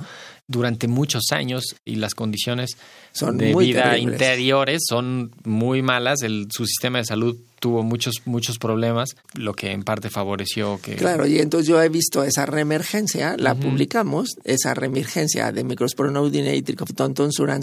durante 0.49 0.89
muchos 0.89 1.33
años 1.33 1.77
y 1.85 1.97
las 1.97 2.15
condiciones 2.15 2.77
Son 3.13 3.37
de 3.37 3.55
vida 3.55 3.91
terribles. 3.91 4.13
interiores 4.15 4.83
son 4.89 5.33
muy 5.45 5.83
malas. 5.83 6.23
El, 6.23 6.49
su 6.51 6.67
sistema 6.67 6.99
de 6.99 7.05
salud 7.05 7.37
tuvo 7.61 7.83
muchos 7.83 8.15
muchos 8.25 8.59
problemas, 8.59 9.17
lo 9.35 9.55
que 9.55 9.73
en 9.73 9.83
parte 9.83 10.11
favoreció 10.11 10.79
que 10.83 10.97
Claro, 10.97 11.27
y 11.27 11.39
entonces 11.39 11.69
yo 11.69 11.83
he 11.83 11.89
visto 11.89 12.23
esa 12.25 12.47
reemergencia, 12.47 13.37
la 13.39 13.55
publicamos, 13.55 14.37
esa 14.45 14.75
reemergencia 14.75 15.53
de 15.53 15.65
Microsporum 15.65 16.17
audine 16.17 16.55
y 16.57 16.63
Trichophyton 16.63 17.15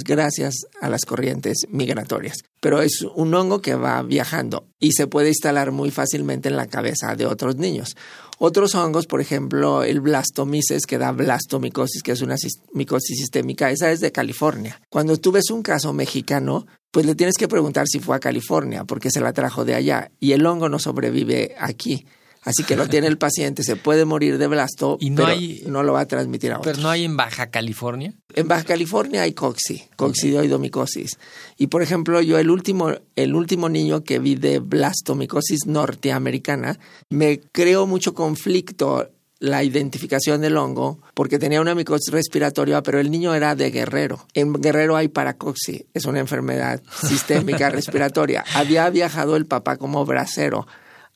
gracias 0.06 0.56
a 0.82 0.90
las 0.90 1.06
corrientes 1.06 1.66
migratorias. 1.70 2.38
Pero 2.60 2.82
es 2.82 3.02
un 3.16 3.34
hongo 3.34 3.62
que 3.62 3.76
va 3.76 4.02
viajando 4.04 4.66
y 4.80 4.94
se 4.94 5.08
puede 5.08 5.30
instalar 5.30 5.72
muy 5.72 5.92
fácilmente 5.92 6.50
en 6.50 6.56
la 6.58 6.68
cabeza 6.68 7.16
de 7.16 7.26
otros 7.26 7.58
niños. 7.58 7.96
Otros 8.40 8.76
hongos, 8.76 9.06
por 9.06 9.22
ejemplo, 9.22 9.84
el 9.84 10.02
blastomices, 10.02 10.86
que 10.86 10.98
da 10.98 11.12
blastomicosis, 11.12 12.02
que 12.04 12.12
es 12.14 12.22
una 12.22 12.36
sis- 12.36 12.62
micosis 12.74 13.18
sistémica, 13.18 13.70
esa 13.72 13.92
es 13.92 14.00
de 14.02 14.12
California. 14.12 14.82
Cuando 14.90 15.18
tú 15.18 15.32
ves 15.32 15.50
un 15.52 15.62
caso 15.62 15.94
mexicano, 15.94 16.66
pues 16.94 17.06
le 17.08 17.16
tienes 17.16 17.36
que 17.38 17.48
preguntar 17.48 17.88
si 17.88 18.00
fue 18.00 18.16
a 18.16 18.20
California, 18.20 18.84
porque 18.86 19.10
se 19.10 19.20
la 19.20 19.34
trajo 19.34 19.66
de 19.66 19.74
allá. 19.74 20.12
Y 20.20 20.34
el 20.34 20.46
hongo 20.46 20.70
no 20.70 20.78
sobrevive 20.78 21.56
aquí. 21.60 22.06
Así 22.46 22.64
que 22.66 22.76
lo 22.76 22.88
tiene 22.90 23.08
el 23.08 23.18
paciente, 23.18 23.64
se 23.64 23.78
puede 23.78 24.04
morir 24.04 24.38
de 24.38 24.48
blasto, 24.48 24.98
Y 25.00 25.10
no 25.12 25.16
pero 25.24 25.28
hay- 25.30 25.64
no 25.66 25.82
lo 25.82 25.94
va 25.94 26.02
a 26.02 26.06
transmitir 26.08 26.52
a 26.52 26.60
otros. 26.60 26.74
Pero 26.76 26.84
no 26.84 26.90
hay 26.92 27.06
en 27.06 27.16
Baja 27.16 27.50
California. 27.50 28.14
En 28.36 28.48
Baja 28.50 28.66
California 28.66 29.22
hay 29.22 29.32
coxi, 29.32 29.84
coccidioidomicosis. 29.96 31.18
Y 31.58 31.68
por 31.68 31.82
ejemplo, 31.82 32.22
yo 32.22 32.38
el 32.40 32.50
último, 32.50 32.92
el 33.16 33.34
último 33.36 33.70
niño 33.70 34.04
que 34.04 34.20
vi 34.20 34.36
de 34.36 34.60
blastomicosis 34.60 35.66
norteamericana, 35.68 36.78
me 37.10 37.40
creó 37.40 37.88
mucho 37.88 38.14
conflicto 38.14 39.10
la 39.44 39.62
identificación 39.62 40.40
del 40.40 40.56
hongo 40.56 41.00
porque 41.14 41.38
tenía 41.38 41.60
una 41.60 41.76
micosis 41.76 42.14
respiratoria, 42.14 42.82
pero 42.82 43.02
el 43.02 43.12
niño 43.12 43.36
era 43.36 43.56
de 43.56 43.72
Guerrero. 43.72 44.26
En 44.34 44.54
Guerrero 44.54 44.96
hay 44.96 45.10
paracoxi, 45.10 45.86
es 45.94 46.06
una 46.06 46.22
enfermedad 46.22 46.82
sistémica 47.06 47.70
respiratoria. 47.70 48.46
Había 48.56 48.90
viajado 48.90 49.36
el 49.36 49.46
papá 49.46 49.76
como 49.76 50.06
bracero 50.06 50.66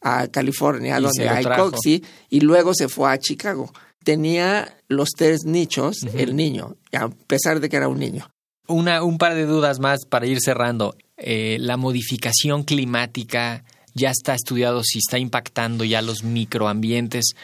a 0.02 0.28
California, 0.28 1.00
Y 1.00 1.04
donde 1.04 1.30
hay 1.30 1.46
coxi, 1.46 2.04
y 2.30 2.42
luego 2.42 2.74
se 2.74 2.90
fue 2.90 3.10
a 3.10 3.18
Chicago. 3.18 3.72
Tenía 4.04 4.78
los 4.90 5.12
tres 5.16 5.46
nichos, 5.46 5.96
el 6.14 6.36
niño, 6.36 6.76
a 6.92 7.08
pesar 7.08 7.62
de 7.62 7.70
que 7.70 7.78
era 7.78 7.88
un 7.88 7.98
niño. 7.98 8.30
Una, 8.68 9.04
un 9.04 9.20
par 9.20 9.36
de 9.36 9.46
dudas 9.46 9.80
más 9.80 10.06
para 10.06 10.28
ir 10.28 10.42
cerrando. 10.42 10.98
Eh, 11.16 11.60
la 11.62 11.78
modificación 11.78 12.64
climática 12.64 13.64
ya 13.94 14.12
está 14.12 14.36
estudiado 14.36 14.84
si 14.84 15.00
está 15.00 15.18
impactando 15.18 15.86
ya 15.86 16.02
los 16.02 16.24
microambientes 16.24 17.36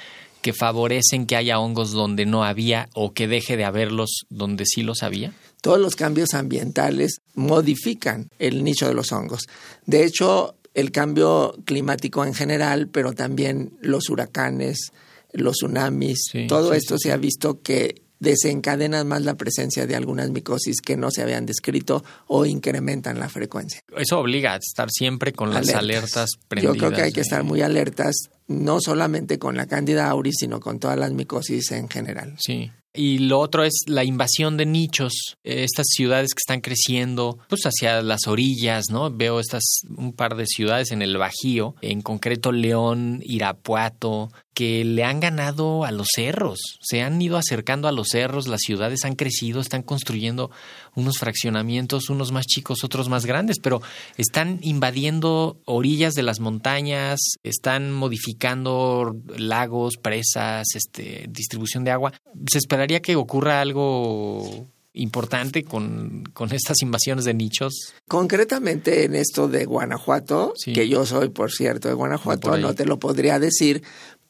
que 0.44 0.54
favorecen 0.54 1.26
que 1.26 1.36
haya 1.36 1.58
hongos 1.58 1.92
donde 1.92 2.28
no 2.28 2.44
había 2.44 2.90
o 2.94 3.14
que 3.14 3.28
deje 3.28 3.58
de 3.58 3.64
haberlos 3.64 4.26
donde 4.30 4.66
sí 4.68 4.84
los 4.84 5.02
había. 5.02 5.34
Todos 5.62 5.80
los 5.80 5.96
cambios 5.96 6.36
ambientales 6.36 7.22
modifican 7.34 8.30
el 8.38 8.64
nicho 8.64 8.88
de 8.88 8.94
los 8.94 9.12
hongos. 9.12 9.48
De 9.88 10.06
hecho, 10.06 10.56
el 10.74 10.92
cambio 10.92 11.56
climático 11.66 12.26
en 12.26 12.34
general, 12.34 12.90
pero 12.90 13.14
también 13.14 13.72
los 13.82 14.10
huracanes, 14.10 14.92
los 15.32 15.56
tsunamis, 15.56 16.20
Sí, 16.32 16.48
todo 16.48 16.72
sí, 16.72 16.78
esto 16.78 16.98
se 17.00 17.12
ha 17.12 17.18
visto 17.18 17.62
que 17.62 18.04
desencadenan 18.24 19.08
más 19.08 19.22
la 19.24 19.36
presencia 19.36 19.86
de 19.86 19.96
algunas 19.96 20.32
micosis 20.32 20.82
que 20.82 20.98
no 20.98 21.12
se 21.12 21.22
habían 21.22 21.46
descrito 21.46 22.04
o 22.28 22.46
incrementan 22.46 23.20
la 23.20 23.30
frecuencia. 23.30 23.82
Eso 23.96 24.20
obliga 24.20 24.54
a 24.54 24.58
estar 24.58 24.90
siempre 24.90 25.34
con 25.34 25.54
las 25.54 25.70
alertas 25.70 26.32
prendidas. 26.48 26.76
Yo 26.76 26.80
creo 26.80 26.92
que 26.92 27.02
hay 27.02 27.12
que 27.12 27.22
estar 27.22 27.44
muy 27.44 27.62
alertas, 27.62 28.16
no 28.48 28.80
solamente 28.82 29.40
con 29.40 29.56
la 29.56 29.68
Candida 29.68 30.10
auris, 30.10 30.36
sino 30.40 30.60
con 30.60 30.80
todas 30.80 30.98
las 30.98 31.12
micosis 31.12 31.72
en 31.72 31.90
general. 31.90 32.36
Sí. 32.40 32.72
Y 32.96 33.18
lo 33.18 33.40
otro 33.40 33.64
es 33.64 33.74
la 33.88 34.04
invasión 34.04 34.56
de 34.56 34.68
nichos, 34.68 35.36
eh, 35.44 35.64
estas 35.64 35.88
ciudades 35.90 36.36
que 36.36 36.42
están 36.42 36.62
creciendo, 36.62 37.40
pues 37.50 37.64
hacia 37.64 38.04
las 38.04 38.28
orillas, 38.28 38.86
¿no? 38.92 39.10
Veo 39.10 39.40
estas 39.40 39.64
un 39.98 40.14
par 40.14 40.36
de 40.36 40.46
ciudades 40.46 40.92
en 40.92 41.02
el 41.02 41.18
Bajío, 41.18 41.76
en 41.82 42.04
concreto 42.04 42.52
León, 42.52 43.20
Irapuato, 43.24 44.32
que 44.54 44.86
le 44.86 45.04
han 45.04 45.20
ganado 45.20 45.84
a 45.84 45.92
los 45.92 46.08
cerros, 46.16 46.60
se 46.82 47.02
han 47.02 47.22
ido 47.22 47.38
acercando 47.38 47.88
a 47.88 47.92
los 47.92 48.08
cerros, 48.12 48.48
las 48.48 48.62
ciudades 48.62 49.04
han 49.04 49.16
crecido, 49.16 49.60
están 49.60 49.82
construyendo 49.82 50.52
unos 50.96 51.18
fraccionamientos, 51.18 52.10
unos 52.10 52.32
más 52.32 52.46
chicos, 52.46 52.84
otros 52.84 53.10
más 53.10 53.26
grandes, 53.26 53.58
pero 53.60 53.82
están 54.18 54.60
invadiendo 54.62 55.58
orillas 55.66 56.14
de 56.14 56.24
las 56.24 56.40
montañas, 56.40 57.20
están 57.44 57.92
modificando 57.92 59.16
lagos, 59.38 59.98
presas, 59.98 60.68
este, 60.76 61.26
distribución 61.30 61.84
de 61.84 61.92
agua. 61.92 62.14
Se 62.52 62.58
esperaría 62.60 63.02
que 63.02 63.16
ocurra 63.16 63.62
algo 63.62 64.68
importante 64.96 65.64
con, 65.64 66.24
con 66.34 66.54
estas 66.54 66.84
invasiones 66.84 67.26
de 67.26 67.34
nichos. 67.34 67.94
Concretamente 68.08 69.06
en 69.06 69.16
esto 69.16 69.48
de 69.48 69.66
Guanajuato, 69.66 70.54
Sí. 70.56 70.74
que 70.74 70.88
yo 70.88 71.06
soy, 71.06 71.30
por 71.30 71.52
cierto, 71.52 71.88
de 71.88 71.96
Guanajuato, 71.96 72.56
no 72.58 72.76
te 72.76 72.86
lo 72.86 73.00
podría 73.00 73.40
decir, 73.40 73.82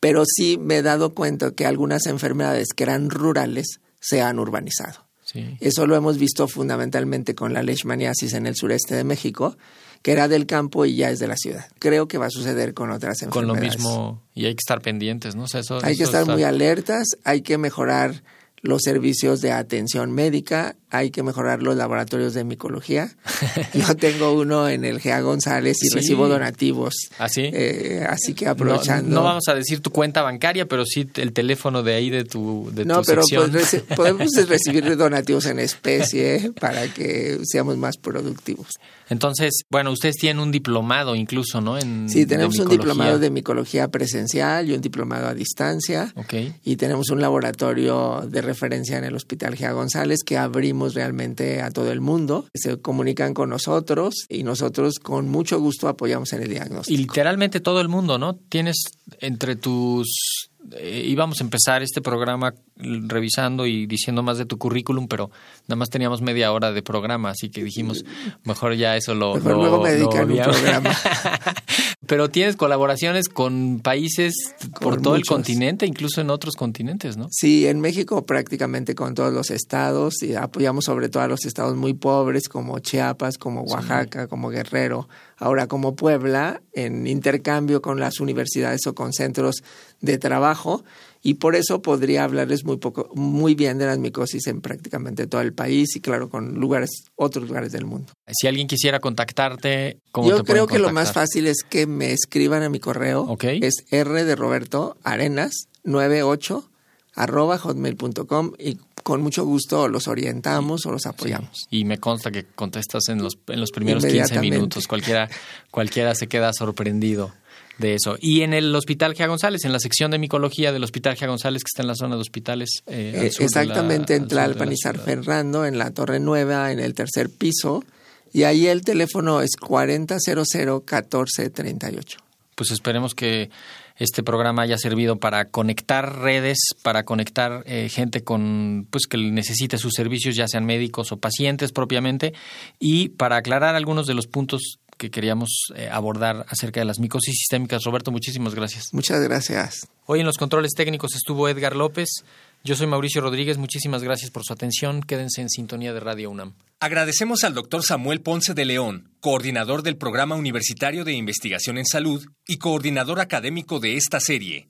pero 0.03 0.23
sí 0.25 0.57
me 0.57 0.77
he 0.77 0.81
dado 0.81 1.13
cuenta 1.13 1.51
que 1.51 1.65
algunas 1.65 2.05
enfermedades 2.07 2.67
que 2.75 2.83
eran 2.83 3.09
rurales 3.09 3.79
se 4.01 4.21
han 4.21 4.37
urbanizado. 4.37 5.05
Sí. 5.23 5.57
Eso 5.61 5.87
lo 5.87 5.95
hemos 5.95 6.17
visto 6.17 6.47
fundamentalmente 6.49 7.33
con 7.35 7.53
la 7.53 7.63
leishmaniasis 7.63 8.33
en 8.33 8.45
el 8.45 8.55
sureste 8.57 8.95
de 8.95 9.05
México, 9.05 9.55
que 10.01 10.11
era 10.11 10.27
del 10.27 10.45
campo 10.45 10.85
y 10.85 10.97
ya 10.97 11.09
es 11.09 11.19
de 11.19 11.27
la 11.27 11.37
ciudad. 11.37 11.65
Creo 11.79 12.09
que 12.09 12.17
va 12.17 12.25
a 12.25 12.29
suceder 12.29 12.73
con 12.73 12.91
otras 12.91 13.19
Con 13.29 13.47
lo 13.47 13.53
enfermedades. 13.55 13.79
mismo, 13.79 14.21
y 14.33 14.45
hay 14.45 14.53
que 14.55 14.59
estar 14.61 14.81
pendientes, 14.81 15.35
¿no? 15.35 15.43
O 15.43 15.47
sea, 15.47 15.61
eso- 15.61 15.79
Hay 15.81 15.95
que 15.95 16.03
estar 16.03 16.23
está- 16.23 16.33
muy 16.33 16.43
alertas, 16.43 17.07
hay 17.23 17.41
que 17.41 17.57
mejorar 17.57 18.23
los 18.63 18.81
servicios 18.81 19.41
de 19.41 19.51
atención 19.51 20.11
médica, 20.11 20.75
hay 20.89 21.11
que 21.11 21.21
mejorar 21.21 21.61
los 21.61 21.75
laboratorios 21.75 22.33
de 22.33 22.43
micología. 22.45 23.11
Yo 23.73 23.95
tengo 23.95 24.31
uno 24.33 24.69
en 24.69 24.85
el 24.85 24.99
GEA 25.01 25.19
González 25.21 25.77
y 25.83 25.89
Sí. 25.89 25.95
recibo 25.95 26.27
donativos. 26.29 26.93
¿Ah, 27.19 27.27
sí? 27.29 27.41
Eh, 27.53 28.05
así 28.07 28.33
que 28.33 28.47
aprovechando. 28.47 29.13
no 29.13 29.21
vamos 29.23 29.43
a 29.49 29.53
decir 29.55 29.81
tu 29.81 29.91
cuenta 29.91 30.21
bancaria, 30.21 30.65
pero 30.67 30.85
sí 30.85 31.07
el 31.15 31.33
teléfono 31.33 31.83
de 31.83 31.93
ahí 31.95 32.09
de 32.09 32.23
tu, 32.23 32.69
de 32.73 32.85
No, 32.85 33.01
tu 33.01 33.07
pero 33.07 33.21
pues, 33.51 33.83
podemos 33.95 34.31
recibir 34.47 34.95
donativos 34.95 35.45
en 35.47 35.59
especie 35.59 36.51
para 36.59 36.87
que 36.87 37.39
seamos 37.43 37.75
más 37.77 37.97
productivos. 37.97 38.69
Entonces, 39.09 39.63
bueno, 39.69 39.91
ustedes 39.91 40.15
tienen 40.15 40.39
un 40.41 40.51
diplomado 40.51 41.15
incluso, 41.15 41.59
¿no? 41.59 41.77
En, 41.77 42.07
Sí, 42.09 42.25
tenemos 42.25 42.57
un 42.59 42.69
diplomado 42.69 43.19
de 43.19 43.29
micología 43.29 43.89
presencial 43.89 44.69
y 44.69 44.73
un 44.73 44.81
diplomado 44.81 45.27
a 45.27 45.33
distancia. 45.33 46.13
Ok. 46.15 46.33
Y 46.63 46.77
tenemos 46.77 47.09
un 47.09 47.19
laboratorio 47.19 48.25
de 48.29 48.41
referencia 48.53 48.97
en 48.97 49.03
el 49.03 49.15
Hospital 49.15 49.55
Gea 49.55 49.71
González 49.71 50.19
que 50.23 50.37
abrimos 50.37 50.93
realmente 50.93 51.61
a 51.61 51.71
todo 51.71 51.91
el 51.91 52.01
mundo. 52.01 52.45
Se 52.53 52.77
comunican 52.79 53.33
con 53.33 53.49
nosotros 53.49 54.25
y 54.29 54.43
nosotros 54.43 54.99
con 54.99 55.27
mucho 55.27 55.59
gusto 55.59 55.87
apoyamos 55.87 56.31
en 56.33 56.43
el 56.43 56.49
Y 56.49 56.53
diagnóstico. 56.53 56.97
literalmente 57.01 57.59
todo 57.59 57.81
el 57.81 57.89
mundo, 57.89 58.17
¿no? 58.17 58.35
Tienes 58.35 58.77
entre 59.19 59.55
tus... 59.55 60.49
eh, 60.71 61.03
íbamos 61.05 61.41
a 61.41 61.43
empezar 61.43 61.83
este 61.83 62.01
programa 62.01 62.53
revisando 62.75 63.65
y 63.65 63.85
diciendo 63.85 64.23
más 64.23 64.37
de 64.37 64.45
tu 64.45 64.57
currículum, 64.57 65.07
pero 65.07 65.29
nada 65.67 65.75
más 65.75 65.89
teníamos 65.89 66.21
media 66.21 66.51
hora 66.51 66.71
de 66.71 66.81
programa, 66.81 67.29
así 67.31 67.49
que 67.49 67.63
dijimos, 67.63 68.05
mejor 68.43 68.75
ya 68.75 68.95
eso 68.95 69.13
lo... 69.13 69.35
Mejor 69.35 69.57
luego 69.57 69.81
me 69.81 69.91
dedican 69.91 70.31
un 70.31 70.37
programa. 70.37 70.91
pero 72.07 72.29
tienes 72.29 72.55
colaboraciones 72.55 73.29
con 73.29 73.79
países 73.79 74.33
por 74.81 75.01
todo 75.01 75.15
el 75.15 75.25
continente, 75.25 75.85
incluso 75.85 76.21
en 76.21 76.29
otros 76.29 76.55
continentes, 76.55 77.17
¿no? 77.17 77.27
Sí, 77.31 77.67
en 77.67 77.79
México 77.79 78.25
prácticamente 78.25 78.93
con 78.95 79.13
todos 79.13 79.33
los 79.33 79.51
estados 79.51 80.21
y 80.21 80.35
apoyamos 80.35 80.85
sobre 80.85 81.09
todo 81.09 81.23
a 81.23 81.27
los 81.27 81.45
estados 81.45 81.75
muy 81.75 81.93
pobres 81.93 82.49
como 82.49 82.79
Chiapas, 82.79 83.37
como 83.37 83.61
Oaxaca, 83.61 84.27
como 84.27 84.49
Guerrero, 84.49 85.07
ahora 85.37 85.67
como 85.67 85.95
Puebla, 85.95 86.61
en 86.73 87.07
intercambio 87.07 87.81
con 87.81 87.99
las 87.99 88.19
universidades 88.19 88.85
o 88.87 88.93
con 88.93 89.13
centros 89.13 89.63
de 90.03 90.17
trabajo 90.17 90.83
y 91.23 91.35
por 91.35 91.55
eso 91.55 91.81
podría 91.81 92.25
hablarles 92.25 92.65
muy 92.65 92.77
poco, 92.77 93.09
muy 93.15 93.55
bien 93.55 93.77
de 93.77 93.85
la 93.85 93.95
micosis 93.95 94.45
en 94.47 94.59
prácticamente 94.59 95.25
todo 95.25 95.39
el 95.41 95.53
país 95.53 95.95
y 95.95 96.01
claro 96.01 96.29
con 96.29 96.55
lugares, 96.55 97.05
otros 97.15 97.47
lugares 97.47 97.71
del 97.71 97.85
mundo. 97.85 98.11
Si 98.27 98.45
alguien 98.45 98.67
quisiera 98.67 98.99
contactarte, 98.99 99.99
¿cómo 100.11 100.29
Yo 100.29 100.43
te 100.43 100.51
creo 100.51 100.67
que 100.67 100.77
lo 100.77 100.91
más 100.91 101.13
fácil 101.13 101.47
es 101.47 101.63
que 101.63 101.87
me 101.87 102.11
escriban 102.11 102.61
a 102.63 102.69
mi 102.69 102.79
correo. 102.79 103.35
Es 103.41 103.85
r 103.89 104.25
de 104.25 104.35
Roberto 104.35 104.97
Arenas 105.03 105.69
98 105.85 106.69
arroba 107.15 107.57
hotmail.com 107.57 108.53
y 108.59 108.77
con 109.03 109.21
mucho 109.21 109.45
gusto 109.45 109.87
los 109.87 110.09
orientamos 110.09 110.85
o 110.85 110.91
los 110.91 111.05
apoyamos. 111.05 111.67
Y 111.69 111.85
me 111.85 111.99
consta 111.99 112.31
que 112.31 112.43
contestas 112.43 113.07
en 113.07 113.23
los, 113.23 113.37
en 113.47 113.61
los 113.61 113.71
primeros 113.71 114.03
15 114.03 114.17
Inmediatamente. 114.17 114.57
minutos. 114.57 114.87
Cualquiera, 114.87 115.29
cualquiera 115.71 116.15
se 116.15 116.27
queda 116.27 116.51
sorprendido 116.51 117.31
de 117.77 117.95
eso. 117.95 118.15
Y 118.19 118.41
en 118.41 118.53
el 118.53 118.73
Hospital 118.75 119.13
Gia 119.15 119.27
González, 119.27 119.65
en 119.65 119.73
la 119.73 119.79
sección 119.79 120.11
de 120.11 120.19
micología 120.19 120.71
del 120.71 120.83
Hospital 120.83 121.15
Gia 121.15 121.27
González, 121.27 121.63
que 121.63 121.69
está 121.73 121.81
en 121.81 121.87
la 121.87 121.95
zona 121.95 122.15
de 122.15 122.21
hospitales. 122.21 122.83
eh, 122.87 123.11
Eh, 123.15 123.19
de 123.19 123.19
la- 123.21 123.27
exactamente 123.27 124.13
al 124.13 124.17
en 124.17 124.23
la 124.23 124.27
Tlalpan 124.29 124.71
y 124.71 124.77
ciudad. 124.77 124.95
San 124.95 125.05
Fernando, 125.05 125.65
en 125.65 125.77
la 125.77 125.91
Torre 125.91 126.19
Nueva, 126.19 126.71
en 126.71 126.79
el 126.79 126.93
tercer 126.93 127.29
piso. 127.29 127.83
Y 128.31 128.43
ahí 128.43 128.67
el 128.67 128.83
teléfono 128.83 129.41
es 129.41 129.51
4000-1438. 129.59 132.17
Pues 132.55 132.71
esperemos 132.71 133.15
que 133.15 133.49
este 133.97 134.23
programa 134.23 134.63
haya 134.63 134.77
servido 134.77 135.17
para 135.17 135.45
conectar 135.49 136.19
redes, 136.19 136.57
para 136.83 137.03
conectar 137.03 137.63
eh, 137.65 137.89
gente 137.89 138.23
con 138.23 138.87
pues 138.89 139.05
que 139.07 139.17
necesite 139.17 139.77
sus 139.77 139.93
servicios, 139.93 140.35
ya 140.35 140.47
sean 140.47 140.65
médicos 140.65 141.11
o 141.11 141.17
pacientes 141.17 141.71
propiamente, 141.71 142.33
y 142.79 143.09
para 143.09 143.37
aclarar 143.37 143.75
algunos 143.75 144.07
de 144.07 144.13
los 144.15 144.27
puntos 144.27 144.79
que 145.03 145.11
queríamos 145.11 145.73
eh, 145.75 145.89
abordar 145.91 146.45
acerca 146.47 146.79
de 146.79 146.85
las 146.85 146.97
micosis 146.97 147.35
sistémicas. 147.35 147.83
Roberto, 147.83 148.09
muchísimas 148.09 148.55
gracias. 148.55 148.93
Muchas 148.93 149.21
gracias. 149.21 149.89
Hoy 150.05 150.21
en 150.21 150.25
los 150.25 150.37
controles 150.37 150.71
técnicos 150.71 151.13
estuvo 151.13 151.49
Edgar 151.49 151.75
López. 151.75 152.23
Yo 152.63 152.77
soy 152.77 152.87
Mauricio 152.87 153.19
Rodríguez. 153.19 153.57
Muchísimas 153.57 154.01
gracias 154.01 154.31
por 154.31 154.45
su 154.45 154.53
atención. 154.53 155.01
Quédense 155.01 155.41
en 155.41 155.49
sintonía 155.49 155.91
de 155.91 155.99
Radio 155.99 156.31
UNAM. 156.31 156.53
Agradecemos 156.79 157.43
al 157.43 157.53
doctor 157.53 157.83
Samuel 157.83 158.21
Ponce 158.21 158.53
de 158.53 158.63
León, 158.63 159.09
coordinador 159.19 159.83
del 159.83 159.97
Programa 159.97 160.35
Universitario 160.35 161.03
de 161.03 161.11
Investigación 161.11 161.77
en 161.77 161.85
Salud 161.85 162.25
y 162.47 162.57
coordinador 162.57 163.19
académico 163.19 163.81
de 163.81 163.97
esta 163.97 164.21
serie. 164.21 164.69